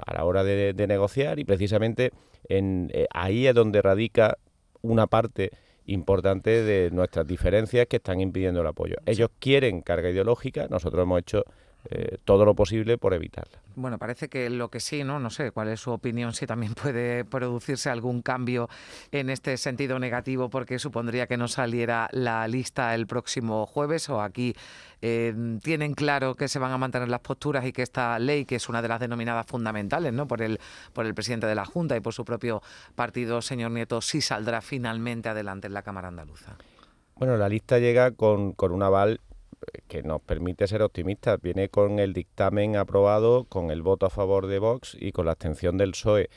a 0.06 0.14
la 0.14 0.26
hora 0.26 0.44
de, 0.44 0.74
negociar 0.88 1.40
y 1.40 1.46
precisamente 1.46 2.12
en, 2.50 2.92
ahí 3.12 3.48
es 3.48 3.54
donde 3.54 3.82
radica 3.82 4.38
una 4.82 5.08
parte 5.08 5.52
importante 5.88 6.64
de 6.64 6.90
nuestras 6.92 7.28
diferencias 7.28 7.88
que 7.88 7.98
están 7.98 8.20
impidiendo 8.20 8.62
el 8.62 8.68
apoyo. 8.68 8.96
Ellos 9.06 9.30
quieren 9.40 9.82
carga 9.82 10.10
ideológica, 10.10 10.68
nosotros 10.70 11.04
hemos 11.04 11.20
hecho 11.20 11.44
eh, 11.90 12.18
todo 12.24 12.46
lo 12.46 12.56
posible 12.56 12.98
por 12.98 13.14
evitarla. 13.14 13.60
Bueno, 13.76 13.98
parece 13.98 14.30
que 14.30 14.50
lo 14.50 14.70
que 14.70 14.80
sí, 14.80 15.04
¿no? 15.04 15.20
No 15.20 15.30
sé 15.30 15.52
cuál 15.52 15.68
es 15.68 15.80
su 15.80 15.92
opinión, 15.92 16.34
si 16.34 16.48
también 16.48 16.74
puede 16.74 17.26
producirse 17.26 17.90
algún 17.90 18.22
cambio 18.22 18.70
en 19.12 19.30
este 19.30 19.58
sentido 19.58 20.00
negativo, 20.00 20.50
porque 20.50 20.80
supondría 20.80 21.28
que 21.28 21.38
no 21.38 21.48
saliera 21.48 22.10
la 22.12 22.48
lista 22.48 22.96
el 22.96 23.06
próximo 23.06 23.66
jueves, 23.66 24.10
o 24.10 24.22
aquí 24.22 24.56
eh, 25.02 25.34
tienen 25.62 25.94
claro 25.94 26.36
que 26.36 26.48
se 26.48 26.58
van 26.58 26.72
a 26.72 26.78
mantener 26.78 27.10
las 27.10 27.20
posturas 27.20 27.66
y 27.66 27.74
que 27.74 27.82
esta 27.82 28.18
ley, 28.18 28.46
que 28.46 28.56
es 28.56 28.70
una 28.70 28.82
de 28.82 28.88
las 28.88 29.00
denominadas 29.00 29.46
fundamentales, 29.46 30.14
¿no? 30.14 30.28
Por 30.28 30.42
el, 30.42 30.60
por 30.94 31.06
el 31.06 31.14
presidente 31.14 31.46
de 31.48 31.56
la 31.56 31.66
Junta 31.66 31.96
y 31.96 32.00
por 32.00 32.14
su 32.14 32.26
propio 32.26 32.62
partido, 32.96 33.42
señor 33.42 33.72
Nieto, 33.72 34.02
sí 34.02 34.22
saldrá 34.22 34.62
finalmente 34.62 35.30
adelante 35.30 35.68
en 35.68 35.74
la 35.74 35.84
Cámara 35.84 36.08
Andaluza. 36.08 36.56
Bueno, 37.16 37.38
la 37.38 37.48
lista 37.48 37.80
llega 37.80 38.12
con, 38.12 38.54
con 38.54 38.72
un 38.72 38.84
aval 38.84 39.22
que 39.88 40.04
nos 40.04 40.22
permite 40.22 40.68
ser 40.68 40.82
optimistas. 40.82 41.42
Viene 41.42 41.70
con 41.70 42.00
el 42.00 42.14
dictamen 42.14 42.76
aprobado, 42.76 43.46
con 43.46 43.72
el 43.72 43.82
voto 43.82 44.06
a 44.06 44.10
favor 44.10 44.48
de 44.48 44.60
Vox 44.60 44.98
y 45.00 45.12
con 45.12 45.26
la 45.26 45.34
abstención 45.34 45.78
del 45.78 45.92
PSOE. 45.92 46.30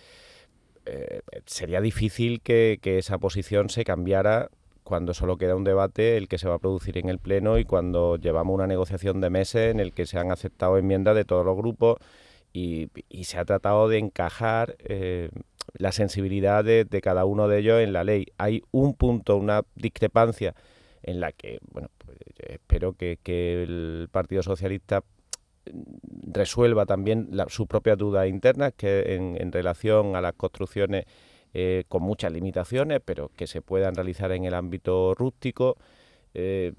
Eh, 0.87 1.21
sería 1.45 1.81
difícil 1.81 2.41
que, 2.41 2.79
esa 2.83 3.19
posición 3.19 3.69
se 3.69 3.85
cambiara 3.85 4.49
cuando 4.85 5.13
solo 5.13 5.37
queda 5.37 5.55
un 5.55 5.65
debate, 5.65 6.17
el 6.17 6.29
que 6.29 6.39
se 6.39 6.49
va 6.49 6.55
a 6.55 6.59
producir 6.59 6.97
en 6.97 7.11
el 7.11 7.19
Pleno, 7.19 7.59
y 7.59 7.65
cuando 7.65 8.17
llevamos 8.17 8.55
una 8.55 8.67
negociación 8.67 9.21
de 9.21 9.29
meses 9.29 9.71
en 9.71 9.81
el 9.81 9.93
que 9.93 10.07
se 10.07 10.19
han 10.19 10.33
aceptado 10.33 10.79
enmiendas 10.79 11.15
de 11.15 11.27
todos 11.27 11.45
los 11.45 11.57
grupos 11.57 11.99
y, 12.55 12.89
se 13.23 13.39
ha 13.39 13.45
tratado 13.45 13.89
de 13.89 13.99
encajar 13.99 14.77
eh, 14.79 15.29
la 15.75 15.93
sensibilidad 15.93 16.65
de, 16.65 16.87
cada 17.03 17.27
uno 17.27 17.49
de 17.49 17.59
ellos 17.59 17.81
en 17.81 17.93
la 17.93 18.05
ley. 18.05 18.27
Hay 18.39 18.63
un 18.71 18.95
punto, 18.95 19.37
una 19.37 19.63
discrepancia 19.75 20.55
en 21.03 21.21
la 21.21 21.33
que, 21.33 21.59
bueno, 21.73 21.89
pues, 21.99 22.19
espero 22.39 22.93
que, 22.93 23.19
el 23.63 24.09
Partido 24.11 24.43
Socialista 24.43 25.03
resuelva 26.27 26.87
también 26.87 27.31
sus 27.49 27.67
propias 27.67 27.99
dudas 27.99 28.29
internas 28.29 28.73
que 28.77 29.15
en, 29.15 29.53
relación 29.53 30.17
a 30.17 30.21
las 30.21 30.33
construcciones 30.35 31.05
eh, 31.55 31.85
con 31.89 32.03
muchas 32.03 32.33
limitaciones, 32.33 33.01
pero 33.05 33.31
que 33.37 33.47
se 33.47 33.61
puedan 33.63 33.95
realizar 33.95 34.33
en 34.33 34.45
el 34.45 34.55
ámbito 34.55 35.15
rústico. 35.15 35.77
Eh, 36.35 36.73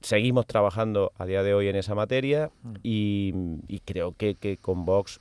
seguimos 0.00 0.46
trabajando 0.46 1.12
a 1.16 1.26
día 1.26 1.42
de 1.42 1.54
hoy 1.54 1.68
en 1.68 1.76
esa 1.76 1.94
materia 1.94 2.50
mm. 2.62 2.74
y, 2.82 3.80
creo 3.84 4.12
que, 4.12 4.36
que, 4.36 4.58
con 4.58 4.84
Vox, 4.84 5.20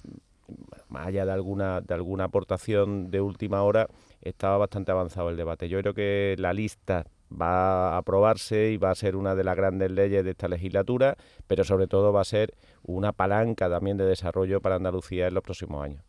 más 0.87 1.07
allá 1.07 1.25
de 1.25 1.31
alguna, 1.31 1.81
de 1.81 1.93
alguna 1.93 2.25
aportación 2.25 3.09
de 3.11 3.21
última 3.21 3.63
hora, 3.63 3.87
estaba 4.21 4.57
bastante 4.57 4.91
avanzado 4.91 5.29
el 5.29 5.37
debate. 5.37 5.67
Yo 5.67 5.79
creo 5.79 5.93
que 5.93 6.35
la 6.37 6.53
lista 6.53 7.05
va 7.31 7.95
a 7.95 7.97
aprobarse 7.97 8.71
y 8.71 8.77
va 8.77 8.91
a 8.91 8.95
ser 8.95 9.15
una 9.15 9.35
de 9.35 9.43
las 9.43 9.55
grandes 9.55 9.91
leyes 9.91 10.23
de 10.23 10.31
esta 10.31 10.47
legislatura, 10.47 11.17
pero 11.47 11.63
sobre 11.63 11.87
todo 11.87 12.11
va 12.11 12.21
a 12.21 12.25
ser 12.25 12.53
una 12.83 13.11
palanca 13.11 13.69
también 13.69 13.97
de 13.97 14.05
desarrollo 14.05 14.61
para 14.61 14.75
Andalucía 14.75 15.27
en 15.27 15.33
los 15.33 15.43
próximos 15.43 15.83
años. 15.83 16.01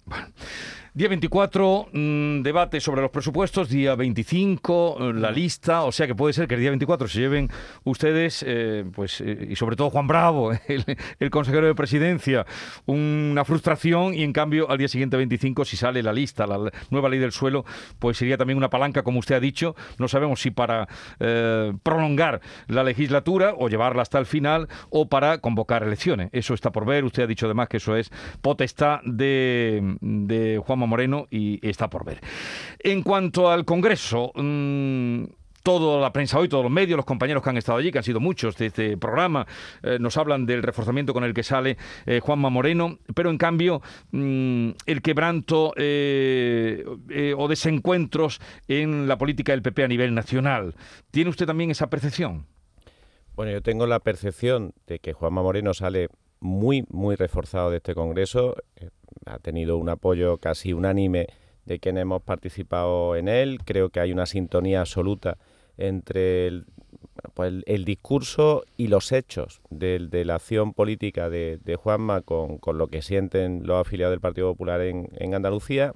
Día 0.94 1.08
24, 1.08 1.88
mm, 1.90 2.42
debate 2.42 2.78
sobre 2.78 3.00
los 3.00 3.10
presupuestos. 3.10 3.70
Día 3.70 3.94
25, 3.94 4.98
eh, 5.00 5.12
la 5.14 5.30
lista. 5.30 5.84
O 5.84 5.92
sea 5.92 6.06
que 6.06 6.14
puede 6.14 6.34
ser 6.34 6.46
que 6.46 6.54
el 6.54 6.60
día 6.60 6.68
24 6.68 7.08
se 7.08 7.18
lleven 7.18 7.48
ustedes, 7.84 8.44
eh, 8.46 8.84
pues 8.94 9.22
eh, 9.22 9.48
y 9.48 9.56
sobre 9.56 9.74
todo 9.74 9.88
Juan 9.88 10.06
Bravo, 10.06 10.52
el, 11.18 11.30
consejero 11.30 11.66
de 11.66 11.74
presidencia, 11.74 12.44
una 12.84 13.42
frustración. 13.46 14.12
Y 14.12 14.22
en 14.22 14.34
cambio, 14.34 14.70
al 14.70 14.76
día 14.76 14.88
siguiente, 14.88 15.16
25, 15.16 15.64
si 15.64 15.78
sale 15.78 16.02
la 16.02 16.12
lista, 16.12 16.46
la 16.46 16.70
nueva 16.90 17.08
ley 17.08 17.18
del 17.18 17.32
suelo, 17.32 17.64
pues 17.98 18.18
sería 18.18 18.36
también 18.36 18.58
una 18.58 18.68
palanca, 18.68 19.02
como 19.02 19.18
usted 19.18 19.36
ha 19.36 19.40
dicho. 19.40 19.74
No 19.96 20.08
sabemos 20.08 20.42
si 20.42 20.50
para 20.50 20.88
prolongar 21.82 22.42
la 22.66 22.84
legislatura 22.84 23.54
o 23.56 23.68
llevarla 23.68 24.02
hasta 24.02 24.18
el 24.18 24.26
final 24.26 24.68
o 24.90 25.08
para 25.08 25.38
convocar 25.38 25.82
elecciones. 25.84 26.28
Eso 26.32 26.52
está 26.62 26.70
por 26.70 26.86
ver. 26.86 27.04
Usted 27.04 27.24
ha 27.24 27.26
dicho 27.26 27.46
además 27.46 27.68
que 27.68 27.78
eso 27.78 27.96
es 27.96 28.10
potestad 28.40 29.00
de, 29.04 29.96
de 30.00 30.62
Juan 30.64 30.78
Moreno 30.78 31.26
y 31.28 31.58
está 31.66 31.90
por 31.90 32.04
ver. 32.04 32.20
En 32.78 33.02
cuanto 33.02 33.50
al 33.50 33.64
Congreso, 33.64 34.30
mm, 34.34 35.24
toda 35.64 36.00
la 36.00 36.12
prensa 36.12 36.38
hoy, 36.38 36.48
todos 36.48 36.62
los 36.62 36.72
medios, 36.72 36.96
los 36.96 37.04
compañeros 37.04 37.42
que 37.42 37.50
han 37.50 37.56
estado 37.56 37.78
allí, 37.78 37.90
que 37.90 37.98
han 37.98 38.04
sido 38.04 38.20
muchos 38.20 38.56
de 38.56 38.66
este 38.66 38.96
programa, 38.96 39.46
eh, 39.82 39.98
nos 40.00 40.16
hablan 40.16 40.46
del 40.46 40.62
reforzamiento 40.62 41.12
con 41.12 41.24
el 41.24 41.34
que 41.34 41.42
sale 41.42 41.76
eh, 42.06 42.20
Juanma 42.20 42.48
Moreno, 42.48 42.98
pero 43.14 43.30
en 43.30 43.38
cambio 43.38 43.82
mm, 44.12 44.70
el 44.86 45.02
quebranto 45.02 45.72
eh, 45.76 46.84
o 47.36 47.48
desencuentros 47.48 48.40
en 48.68 49.08
la 49.08 49.18
política 49.18 49.50
del 49.50 49.62
PP 49.62 49.82
a 49.82 49.88
nivel 49.88 50.14
nacional. 50.14 50.74
¿Tiene 51.10 51.30
usted 51.30 51.46
también 51.46 51.72
esa 51.72 51.90
percepción? 51.90 52.46
Bueno, 53.34 53.50
yo 53.50 53.62
tengo 53.62 53.86
la 53.86 53.98
percepción 53.98 54.74
de 54.86 54.98
que 54.98 55.14
Juanma 55.14 55.42
Moreno 55.42 55.72
sale 55.72 56.08
muy, 56.42 56.84
muy 56.90 57.14
reforzado 57.14 57.70
de 57.70 57.78
este 57.78 57.94
Congreso 57.94 58.56
ha 59.26 59.38
tenido 59.38 59.76
un 59.78 59.88
apoyo 59.88 60.38
casi 60.38 60.72
unánime 60.72 61.28
de 61.64 61.78
quienes 61.78 62.02
hemos 62.02 62.22
participado 62.22 63.16
en 63.16 63.28
él. 63.28 63.60
Creo 63.64 63.90
que 63.90 64.00
hay 64.00 64.12
una 64.12 64.26
sintonía 64.26 64.80
absoluta 64.80 65.38
entre 65.78 66.48
el, 66.48 66.66
pues 67.34 67.54
el, 67.66 67.84
discurso 67.84 68.64
y 68.76 68.88
los 68.88 69.12
hechos 69.12 69.62
de, 69.70 70.24
la 70.24 70.34
acción 70.34 70.74
política 70.74 71.30
de, 71.30 71.78
Juanma 71.80 72.22
con, 72.22 72.58
lo 72.74 72.88
que 72.88 73.02
sienten 73.02 73.64
los 73.64 73.80
afiliados 73.80 74.12
del 74.12 74.20
Partido 74.20 74.50
Popular 74.50 74.80
en, 74.80 75.08
en, 75.18 75.34
Andalucía. 75.34 75.92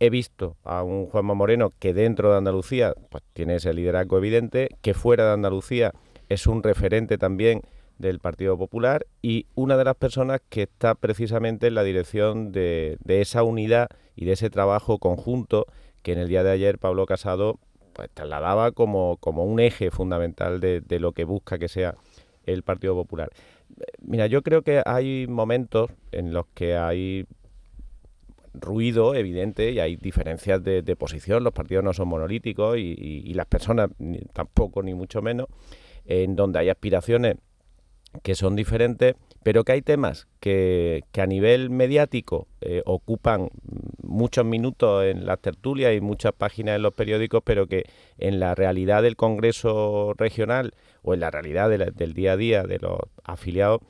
He 0.00 0.10
visto 0.10 0.56
a 0.64 0.82
un 0.82 1.06
Juanma 1.06 1.34
Moreno 1.34 1.72
que 1.78 1.94
dentro 1.94 2.32
de 2.32 2.38
Andalucía 2.38 2.94
pues, 3.10 3.22
tiene 3.32 3.56
ese 3.56 3.72
liderazgo 3.72 4.18
evidente, 4.18 4.68
que 4.82 4.92
fuera 4.92 5.26
de 5.26 5.32
Andalucía 5.32 5.92
es 6.28 6.46
un 6.48 6.62
referente 6.64 7.16
también 7.16 7.62
del 7.98 8.18
Partido 8.18 8.58
Popular 8.58 9.06
y 9.22 9.46
una 9.54 9.76
de 9.76 9.84
las 9.84 9.96
personas 9.96 10.40
que 10.48 10.62
está 10.62 10.94
precisamente 10.94 11.68
en 11.68 11.74
la 11.74 11.82
dirección 11.82 12.52
de, 12.52 12.98
esa 13.06 13.42
unidad 13.42 13.88
y 14.14 14.26
de 14.26 14.32
ese 14.32 14.50
trabajo 14.50 14.98
conjunto 14.98 15.66
que 16.02 16.12
en 16.12 16.18
el 16.18 16.28
día 16.28 16.42
de 16.42 16.50
ayer 16.50 16.78
Pablo 16.78 17.06
Casado 17.06 17.58
pues, 17.94 18.10
trasladaba 18.12 18.72
como, 18.72 19.16
como 19.18 19.44
un 19.44 19.60
eje 19.60 19.90
fundamental 19.90 20.60
de, 20.60 20.82
lo 21.00 21.12
que 21.12 21.24
busca 21.24 21.58
que 21.58 21.68
sea 21.68 21.94
el 22.44 22.62
Partido 22.62 22.94
Popular. 22.94 23.30
Mira, 24.00 24.26
yo 24.26 24.42
creo 24.42 24.62
que 24.62 24.82
hay 24.84 25.26
momentos 25.26 25.90
en 26.12 26.32
los 26.32 26.46
que 26.54 26.76
hay 26.76 27.26
ruido 28.54 29.14
evidente 29.14 29.72
y 29.72 29.80
hay 29.80 29.96
diferencias 29.96 30.62
de, 30.62 30.96
posición, 30.96 31.44
los 31.44 31.52
partidos 31.52 31.84
no 31.84 31.92
son 31.92 32.08
monolíticos 32.08 32.78
y 32.78 33.34
las 33.34 33.46
personas 33.46 33.90
tampoco, 34.32 34.82
ni 34.82 34.94
mucho 34.94 35.20
menos, 35.20 35.48
en 36.06 36.36
donde 36.36 36.60
hay 36.60 36.68
aspiraciones 36.68 37.36
que 38.22 38.34
son 38.34 38.56
diferentes, 38.56 39.14
pero 39.42 39.64
que 39.64 39.72
hay 39.72 39.82
temas 39.82 40.26
que, 40.40 41.04
a 41.16 41.26
nivel 41.26 41.70
mediático 41.70 42.48
eh, 42.60 42.82
ocupan 42.84 43.48
muchos 44.02 44.44
minutos 44.44 45.04
en 45.04 45.26
las 45.26 45.40
tertulias 45.40 45.94
y 45.94 46.00
muchas 46.00 46.32
páginas 46.32 46.76
en 46.76 46.82
los 46.82 46.94
periódicos, 46.94 47.42
pero 47.44 47.66
que 47.66 47.84
en 48.18 48.40
la 48.40 48.54
realidad 48.54 49.02
del 49.02 49.16
Congreso 49.16 50.14
regional 50.16 50.74
o 51.02 51.14
en 51.14 51.20
la 51.20 51.30
realidad 51.30 51.70
del 51.70 52.14
día 52.14 52.32
a 52.32 52.36
día 52.36 52.62
de 52.64 52.78
los 52.78 52.98
afiliados, 53.24 53.80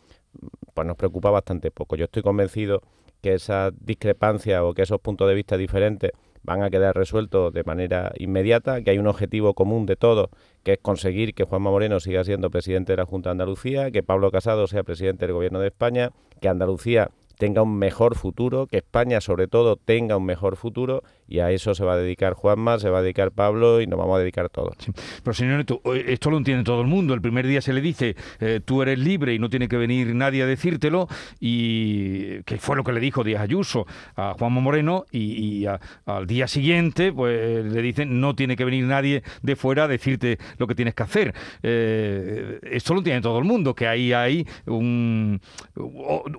pues 0.75 0.87
nos 0.87 0.97
preocupa 0.97 1.31
bastante 1.31 1.71
poco. 1.71 1.97
Yo 1.97 2.05
estoy 2.05 2.23
convencido 2.23 2.83
que 3.23 3.35
esas 3.35 3.73
discrepancias 3.81 4.61
o 4.63 4.75
que 4.75 4.83
esos 4.83 5.01
puntos 5.01 5.29
de 5.29 5.35
vista 5.35 5.57
diferentes 5.57 6.13
van 6.47 6.63
a 6.63 6.71
quedar 6.71 6.95
resueltos 6.95 7.53
de 7.53 7.65
manera 7.65 8.13
inmediata, 8.19 8.81
que 8.81 8.93
hay 8.93 8.99
un 8.99 9.09
objetivo 9.09 9.53
común 9.53 9.85
de 9.85 9.97
todos, 9.97 10.31
que 10.63 10.75
es 10.75 10.79
conseguir 10.79 11.35
que 11.35 11.45
Juanma 11.45 11.71
Moreno 11.71 11.99
siga 11.99 12.25
siendo 12.25 12.51
presidente 12.51 12.93
de 12.93 12.99
la 12.99 13.05
Junta 13.05 13.31
de 13.31 13.33
Andalucía, 13.33 13.91
que 13.91 14.05
Pablo 14.05 14.31
Casado 14.31 14.67
sea 14.69 14.85
presidente 14.85 15.27
del 15.27 15.35
Gobierno 15.35 15.59
de 15.59 15.67
España, 15.67 16.13
que 16.41 16.49
Andalucía 16.49 17.11
tenga 17.37 17.63
un 17.63 17.79
mejor 17.79 18.17
futuro, 18.17 18.67
que 18.67 18.79
España 18.79 19.21
sobre 19.21 19.49
todo 19.49 19.77
tenga 19.77 20.17
un 20.17 20.25
mejor 20.25 20.57
futuro 20.57 21.03
y 21.29 21.41
a 21.41 21.51
eso 21.51 21.75
se 21.75 21.85
va 21.85 21.95
a 21.95 21.97
dedicar 21.97 22.35
Juanma, 22.35 22.79
se 22.79 22.89
va 22.89 22.99
a 22.99 23.03
dedicar 23.03 23.33
Pablo 23.33 23.81
y 23.81 23.87
nos 23.87 23.99
vamos 23.99 24.17
a 24.17 24.21
dedicar 24.21 24.49
todos. 24.49 24.77
Pero 25.23 25.35
señor 25.35 25.59
Neto, 25.59 25.81
esto 25.95 26.31
lo 26.31 26.39
entiende 26.39 26.65
todo 26.65 26.81
el 26.81 26.87
mundo. 26.87 27.15
El 27.15 27.21
primer 27.21 27.47
día 27.47 27.61
se 27.61 27.73
le 27.73 27.81
dice 27.81 28.17
eh, 28.41 28.61
tú 28.65 28.83
eres 28.83 28.99
libre 28.99 29.35
y 29.35 29.39
no 29.39 29.49
tiene 29.49 29.69
que 29.69 29.77
venir 29.77 30.15
nadie 30.15 30.43
a 30.43 30.47
decírtelo 30.47 31.09
y 31.41 32.43
que 32.43 32.59
fue 32.59 32.77
lo 32.77 32.85
que 32.85 32.93
le 32.93 33.01
dijo 33.01 33.25
Díaz 33.25 33.43
Ayuso 33.43 33.87
a 34.15 34.35
Juanma 34.39 34.61
Moreno 34.61 35.05
y, 35.11 35.67
al 36.07 36.27
día 36.27 36.47
siguiente 36.47 37.13
pues 37.13 37.65
le 37.65 37.83
dicen 37.83 38.21
no 38.21 38.35
tiene 38.35 38.57
que 38.57 38.65
venir 38.65 38.85
nadie 38.85 39.23
de 39.43 39.57
fuera 39.57 39.85
a 39.85 39.89
decirte 39.89 40.39
lo 40.59 40.67
que 40.67 40.75
tienes 40.75 40.95
que 40.95 41.03
hacer. 41.03 41.35
Eh, 41.63 42.61
esto 42.63 42.95
lo 42.95 43.01
entiende 43.01 43.23
todo 43.23 43.39
el 43.39 43.45
mundo, 43.45 43.75
que 43.75 43.87
ahí 43.89 44.13
hay 44.13 44.47
un, 44.67 45.41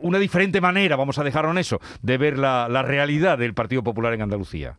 una 0.01 0.19
diferente 0.19 0.61
manera, 0.61 0.86
vamos 0.95 1.19
a 1.19 1.23
dejarlo 1.23 1.51
en 1.51 1.57
eso, 1.57 1.79
de 2.01 2.17
ver 2.17 2.37
la 2.37 2.83
realidad 2.83 3.37
del 3.37 3.53
Partido 3.53 3.83
Popular 3.83 4.13
en 4.13 4.21
Andalucía. 4.21 4.77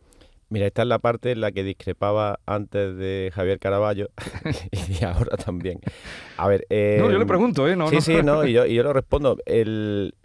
Mira, 0.49 0.65
esta 0.65 0.81
es 0.81 0.87
la 0.87 0.97
parte 0.97 1.31
en 1.31 1.41
la 1.41 1.51
que 1.51 1.63
discrepaba 1.63 2.39
antes 2.47 2.97
de 2.97 3.31
Javier 3.35 3.59
Caraballo 3.59 4.09
y 4.99 5.03
ahora 5.05 5.37
también. 5.37 5.79
A 6.37 6.47
ver. 6.47 6.65
no, 6.71 7.11
yo 7.11 7.17
le 7.17 7.21
em, 7.21 7.27
pregunto, 7.27 7.67
¿eh? 7.67 7.77
sí, 7.91 8.01
sí, 8.01 8.23
no, 8.23 8.43
y 8.43 8.53
yo, 8.53 8.65
y 8.65 8.73
yo 8.73 8.81
lo 8.81 8.91
respondo. 8.91 9.37
El, 9.45 10.15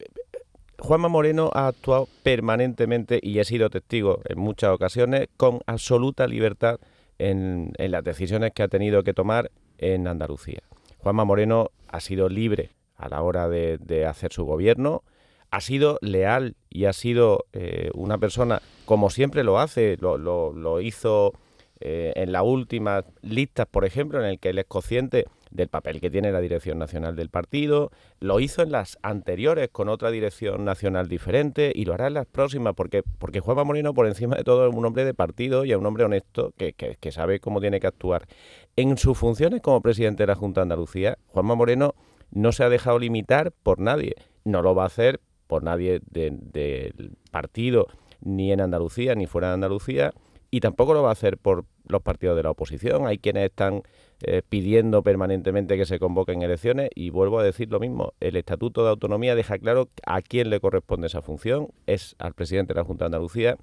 Juanma 0.78 1.08
Moreno 1.08 1.50
ha 1.54 1.68
actuado 1.68 2.08
permanentemente 2.22 3.20
y 3.22 3.38
he 3.38 3.44
sido 3.44 3.68
testigo 3.68 4.20
en 4.24 4.38
muchas 4.38 4.70
ocasiones 4.70 5.28
con 5.36 5.60
absoluta 5.66 6.26
libertad 6.26 6.78
en, 7.18 7.72
las 7.78 8.02
decisiones 8.02 8.52
que 8.52 8.62
ha 8.62 8.68
tenido 8.68 9.02
que 9.02 9.12
tomar 9.12 9.50
en 9.76 10.06
Andalucía. 10.06 10.62
Juanma 10.98 11.24
Moreno 11.24 11.70
ha 11.88 12.00
sido 12.00 12.30
libre 12.30 12.70
a 12.96 13.08
la 13.08 13.20
hora 13.22 13.48
de, 13.48 14.06
hacer 14.06 14.32
su 14.32 14.44
gobierno. 14.44 15.04
Ha 15.54 15.60
sido 15.60 15.98
leal 16.02 16.56
y 16.68 16.86
ha 16.86 16.92
sido 16.92 17.44
eh, 17.52 17.88
una 17.94 18.18
persona, 18.18 18.60
como 18.86 19.08
siempre 19.08 19.44
lo 19.44 19.60
hace, 19.60 19.96
lo, 20.00 20.80
hizo 20.80 21.32
eh, 21.78 22.12
en 22.16 22.32
las 22.32 22.42
últimas 22.42 23.04
listas, 23.22 23.68
por 23.70 23.84
ejemplo, 23.84 24.18
en 24.18 24.26
el 24.26 24.40
que 24.40 24.48
él 24.48 24.58
es 24.58 24.64
consciente 24.64 25.26
del 25.52 25.68
papel 25.68 26.00
que 26.00 26.10
tiene 26.10 26.32
la 26.32 26.40
dirección 26.40 26.80
nacional 26.80 27.14
del 27.14 27.28
partido, 27.28 27.92
lo 28.18 28.40
hizo 28.40 28.62
en 28.62 28.72
las 28.72 28.98
anteriores 29.02 29.68
con 29.70 29.88
otra 29.88 30.10
dirección 30.10 30.64
nacional 30.64 31.06
diferente 31.06 31.70
y 31.72 31.84
lo 31.84 31.94
hará 31.94 32.08
en 32.08 32.14
las 32.14 32.26
próximas, 32.26 32.74
porque, 32.74 33.04
porque 33.04 33.38
Juanma 33.38 33.62
Moreno, 33.62 33.94
por 33.94 34.08
encima 34.08 34.34
de 34.34 34.42
todo, 34.42 34.68
es 34.68 34.74
un 34.74 34.84
hombre 34.84 35.04
de 35.04 35.14
partido 35.14 35.64
y 35.64 35.70
es 35.70 35.78
un 35.78 35.86
hombre 35.86 36.02
honesto 36.02 36.52
que, 36.56 36.72
que, 36.72 37.12
sabe 37.12 37.38
cómo 37.38 37.60
tiene 37.60 37.78
que 37.78 37.86
actuar. 37.86 38.26
En 38.74 38.98
sus 38.98 39.16
funciones 39.16 39.60
como 39.60 39.80
presidente 39.80 40.24
de 40.24 40.26
la 40.26 40.34
Junta 40.34 40.62
de 40.62 40.64
Andalucía, 40.64 41.16
Juanma 41.28 41.54
Moreno 41.54 41.94
no 42.32 42.50
se 42.50 42.64
ha 42.64 42.68
dejado 42.68 42.98
limitar 42.98 43.52
por 43.52 43.78
nadie, 43.78 44.16
no 44.42 44.60
lo 44.60 44.74
va 44.74 44.82
a 44.82 44.86
hacer 44.86 45.20
por 45.46 45.62
nadie 45.62 46.00
del 46.10 47.12
partido, 47.30 47.88
ni 48.20 48.52
en 48.52 48.60
Andalucía, 48.60 49.14
ni 49.14 49.26
fuera 49.26 49.48
de 49.48 49.54
Andalucía 49.54 50.12
y 50.54 50.60
tampoco 50.60 50.94
lo 50.94 51.02
va 51.02 51.08
a 51.08 51.12
hacer 51.14 51.36
por 51.36 51.64
los 51.88 52.00
partidos 52.02 52.36
de 52.36 52.44
la 52.44 52.52
oposición. 52.52 53.08
Hay 53.08 53.18
quienes 53.18 53.46
están 53.46 53.82
eh, 54.22 54.40
pidiendo 54.48 55.02
permanentemente 55.02 55.76
que 55.76 55.84
se 55.84 55.98
convoquen 55.98 56.42
elecciones 56.42 56.90
y 56.94 57.10
vuelvo 57.10 57.40
a 57.40 57.42
decir 57.42 57.72
lo 57.72 57.80
mismo. 57.80 58.12
El 58.20 58.36
Estatuto 58.36 58.84
de 58.84 58.90
Autonomía 58.90 59.34
deja 59.34 59.58
claro 59.58 59.88
a 60.06 60.22
quién 60.22 60.50
le 60.50 60.60
corresponde 60.60 61.08
esa 61.08 61.22
función. 61.22 61.70
Es 61.86 62.14
al 62.20 62.34
presidente 62.34 62.72
de 62.72 62.78
la 62.78 62.84
Junta 62.84 63.02
de 63.02 63.06
Andalucía 63.06 63.56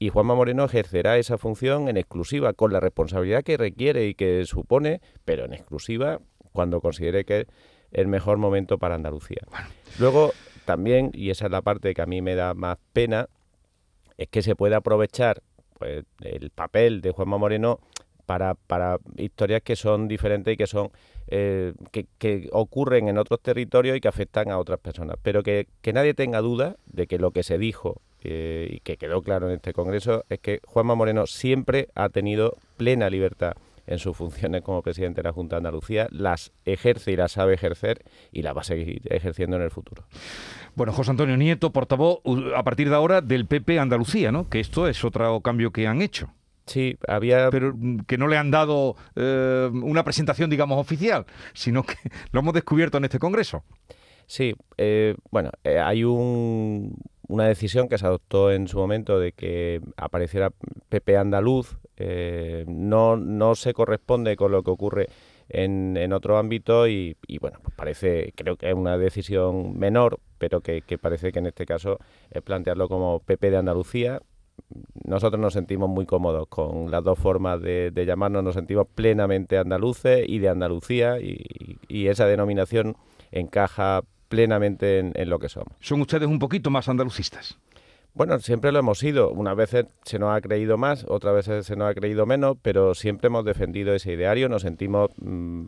y 0.00 0.08
Juanma 0.08 0.34
Moreno 0.34 0.64
ejercerá 0.64 1.18
esa 1.18 1.38
función 1.38 1.88
en 1.88 1.96
exclusiva 1.98 2.52
con 2.52 2.72
la 2.72 2.80
responsabilidad 2.80 3.44
que 3.44 3.56
requiere 3.56 4.08
y 4.08 4.14
que 4.14 4.44
supone, 4.44 5.00
pero 5.24 5.44
en 5.44 5.54
exclusiva 5.54 6.20
cuando 6.50 6.80
considere 6.80 7.24
que 7.24 7.42
es 7.42 7.46
el 7.92 8.08
mejor 8.08 8.38
momento 8.38 8.78
para 8.78 8.96
Andalucía. 8.96 9.42
Luego 10.00 10.32
también, 10.64 11.10
y 11.14 11.30
esa 11.30 11.46
es 11.46 11.50
la 11.50 11.62
parte 11.62 11.94
que 11.94 12.02
a 12.02 12.06
mí 12.06 12.22
me 12.22 12.34
da 12.34 12.54
más 12.54 12.78
pena, 12.92 13.28
es 14.16 14.28
que 14.28 14.42
se 14.42 14.56
puede 14.56 14.74
aprovechar 14.74 15.42
pues, 15.78 16.04
el 16.20 16.50
papel 16.50 17.00
de 17.00 17.10
Juanma 17.10 17.38
Moreno 17.38 17.80
para, 18.26 18.54
para 18.54 18.98
historias 19.16 19.62
que 19.62 19.76
son 19.76 20.08
diferentes 20.08 20.54
y 20.54 20.56
que 20.56 20.66
son 20.66 20.90
eh, 21.28 21.72
que, 21.90 22.48
ocurren 22.52 23.08
en 23.08 23.18
otros 23.18 23.40
territorios 23.40 23.96
y 23.96 24.00
que 24.00 24.08
afectan 24.08 24.50
a 24.50 24.58
otras 24.58 24.78
personas. 24.80 25.16
Pero 25.22 25.42
que, 25.42 25.66
nadie 25.92 26.14
tenga 26.14 26.40
duda 26.40 26.76
de 26.86 27.06
que 27.06 27.18
lo 27.18 27.30
que 27.30 27.42
se 27.42 27.58
dijo 27.58 28.00
eh, 28.22 28.68
y 28.70 28.80
que 28.80 28.96
quedó 28.96 29.22
claro 29.22 29.48
en 29.48 29.56
este 29.56 29.72
Congreso 29.72 30.24
es 30.28 30.40
que 30.40 30.60
Juanma 30.64 30.94
Moreno 30.94 31.26
siempre 31.26 31.88
ha 31.94 32.08
tenido 32.08 32.56
plena 32.76 33.10
libertad 33.10 33.54
en 33.86 33.98
sus 33.98 34.16
funciones 34.16 34.62
como 34.62 34.82
presidente 34.82 35.22
de 35.22 35.28
la 35.28 35.32
Junta 35.32 35.56
de 35.56 35.58
Andalucía, 35.58 36.08
las 36.10 36.52
ejerce 36.64 37.12
y 37.12 37.16
las 37.16 37.32
sabe 37.32 37.54
ejercer 37.54 38.04
y 38.32 38.42
las 38.42 38.56
va 38.56 38.62
a 38.62 38.64
seguir 38.64 39.02
ejerciendo 39.10 39.56
en 39.56 39.62
el 39.62 39.70
futuro. 39.70 40.04
Bueno, 40.74 40.92
José 40.92 41.10
Antonio 41.10 41.36
Nieto, 41.36 41.72
portavoz 41.72 42.20
a 42.56 42.62
partir 42.64 42.88
de 42.88 42.96
ahora 42.96 43.20
del 43.20 43.46
PP 43.46 43.78
Andalucía, 43.78 44.32
¿no? 44.32 44.48
Que 44.48 44.60
esto 44.60 44.88
es 44.88 45.04
otro 45.04 45.40
cambio 45.40 45.70
que 45.72 45.86
han 45.86 46.02
hecho. 46.02 46.30
Sí, 46.66 46.96
había... 47.06 47.50
Pero 47.50 47.74
mm, 47.76 48.00
que 48.06 48.18
no 48.18 48.28
le 48.28 48.36
han 48.36 48.50
dado 48.50 48.96
eh, 49.16 49.70
una 49.72 50.04
presentación, 50.04 50.50
digamos, 50.50 50.78
oficial, 50.78 51.26
sino 51.52 51.82
que 51.82 51.96
lo 52.32 52.40
hemos 52.40 52.54
descubierto 52.54 52.98
en 52.98 53.04
este 53.04 53.18
Congreso. 53.18 53.64
Sí, 54.26 54.54
eh, 54.78 55.14
bueno, 55.30 55.50
eh, 55.64 55.78
hay 55.78 56.04
un, 56.04 56.96
una 57.28 57.46
decisión 57.46 57.88
que 57.88 57.98
se 57.98 58.06
adoptó 58.06 58.52
en 58.52 58.68
su 58.68 58.78
momento 58.78 59.18
de 59.18 59.32
que 59.32 59.80
apareciera 59.96 60.50
PP 60.88 61.16
Andaluz. 61.16 61.78
no, 62.66 63.16
no 63.16 63.54
se 63.54 63.72
corresponde 63.72 64.36
con 64.36 64.52
lo 64.52 64.62
que 64.62 64.70
ocurre 64.70 65.08
en, 65.48 65.96
en 65.96 66.12
otro 66.12 66.38
ámbito 66.38 66.88
y, 66.88 67.16
bueno, 67.40 67.58
pues 67.62 67.74
parece, 67.74 68.32
creo 68.36 68.56
que 68.56 68.68
es 68.68 68.74
una 68.74 68.98
decisión 68.98 69.78
menor, 69.78 70.20
pero 70.38 70.60
que, 70.60 70.82
parece 71.00 71.32
que 71.32 71.38
en 71.38 71.46
este 71.46 71.66
caso 71.66 71.98
es 72.30 72.42
plantearlo 72.42 72.88
como 72.88 73.20
PP 73.20 73.50
de 73.50 73.56
Andalucía. 73.56 74.20
Nosotros 75.04 75.40
nos 75.40 75.52
sentimos 75.52 75.88
muy 75.88 76.06
cómodos 76.06 76.46
con 76.48 76.90
las 76.90 77.02
dos 77.02 77.18
formas 77.18 77.60
de, 77.60 77.92
llamarnos, 78.06 78.44
nos 78.44 78.54
sentimos 78.54 78.86
plenamente 78.94 79.58
andaluces 79.58 80.24
y 80.28 80.38
de 80.38 80.48
Andalucía 80.48 81.18
y, 81.20 82.08
esa 82.08 82.26
denominación 82.26 82.96
encaja 83.30 84.02
plenamente 84.28 84.98
en, 84.98 85.12
en, 85.14 85.30
lo 85.30 85.38
que 85.38 85.48
somos. 85.48 85.74
¿Son 85.80 86.00
ustedes 86.00 86.28
un 86.28 86.38
poquito 86.38 86.70
más 86.70 86.88
andalucistas? 86.88 87.58
Bueno, 88.14 88.38
siempre 88.38 88.70
lo 88.70 88.78
hemos 88.78 89.00
sido. 89.00 89.30
Unas 89.30 89.56
veces 89.56 89.86
se 90.04 90.20
nos 90.20 90.36
ha 90.36 90.40
creído 90.40 90.78
más, 90.78 91.04
otras 91.08 91.34
veces 91.34 91.66
se 91.66 91.74
nos 91.74 91.90
ha 91.90 91.94
creído 91.94 92.26
menos, 92.26 92.56
pero 92.62 92.94
siempre 92.94 93.26
hemos 93.26 93.44
defendido 93.44 93.92
ese 93.92 94.12
ideario, 94.12 94.48
nos 94.48 94.62
sentimos 94.62 95.10
mm, 95.16 95.64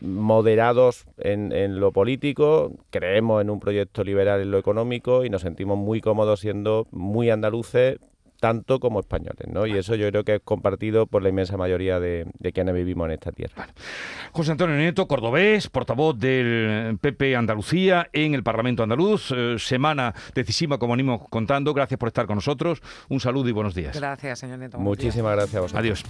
moderados 0.00 1.06
en, 1.18 1.50
en, 1.52 1.80
lo 1.80 1.90
político, 1.90 2.72
creemos 2.90 3.42
en 3.42 3.50
un 3.50 3.58
proyecto 3.58 4.04
liberal 4.04 4.40
en 4.40 4.52
lo 4.52 4.58
económico 4.58 5.24
y 5.24 5.30
nos 5.30 5.42
sentimos 5.42 5.76
muy 5.76 6.00
cómodos 6.00 6.38
siendo 6.38 6.86
muy 6.92 7.30
andaluces, 7.30 7.98
tanto 8.42 8.80
como 8.80 8.98
españoles, 8.98 9.46
¿no? 9.46 9.68
Y 9.68 9.78
eso 9.78 9.94
yo 9.94 10.08
creo 10.10 10.24
que 10.24 10.34
es 10.34 10.40
compartido 10.42 11.06
por 11.06 11.22
la 11.22 11.28
inmensa 11.28 11.56
mayoría 11.56 12.00
de, 12.00 12.26
quienes 12.52 12.74
vivimos 12.74 13.06
en 13.06 13.12
esta 13.12 13.30
tierra. 13.30 13.68
José 14.32 14.50
Antonio 14.50 14.76
Nieto, 14.76 15.06
cordobés, 15.06 15.68
portavoz 15.68 16.18
del 16.18 16.98
PP 17.00 17.36
Andalucía 17.36 18.10
en 18.12 18.34
el 18.34 18.42
Parlamento 18.42 18.82
Andaluz. 18.82 19.30
Eh, 19.30 19.54
semana 19.60 20.12
decisiva, 20.34 20.78
como 20.78 20.94
venimos 20.94 21.20
contando. 21.30 21.72
Gracias 21.72 21.98
por 21.98 22.08
estar 22.08 22.26
con 22.26 22.34
nosotros. 22.34 22.82
Un 23.08 23.20
saludo 23.20 23.48
y 23.48 23.52
buenos 23.52 23.76
días. 23.76 23.94
Gracias, 23.94 24.40
señor 24.40 24.58
Nieto. 24.58 24.76
Muchísimas 24.76 25.36
gracias 25.36 25.54
a 25.54 25.60
vosotros. 25.60 25.80
Adiós. 25.80 26.04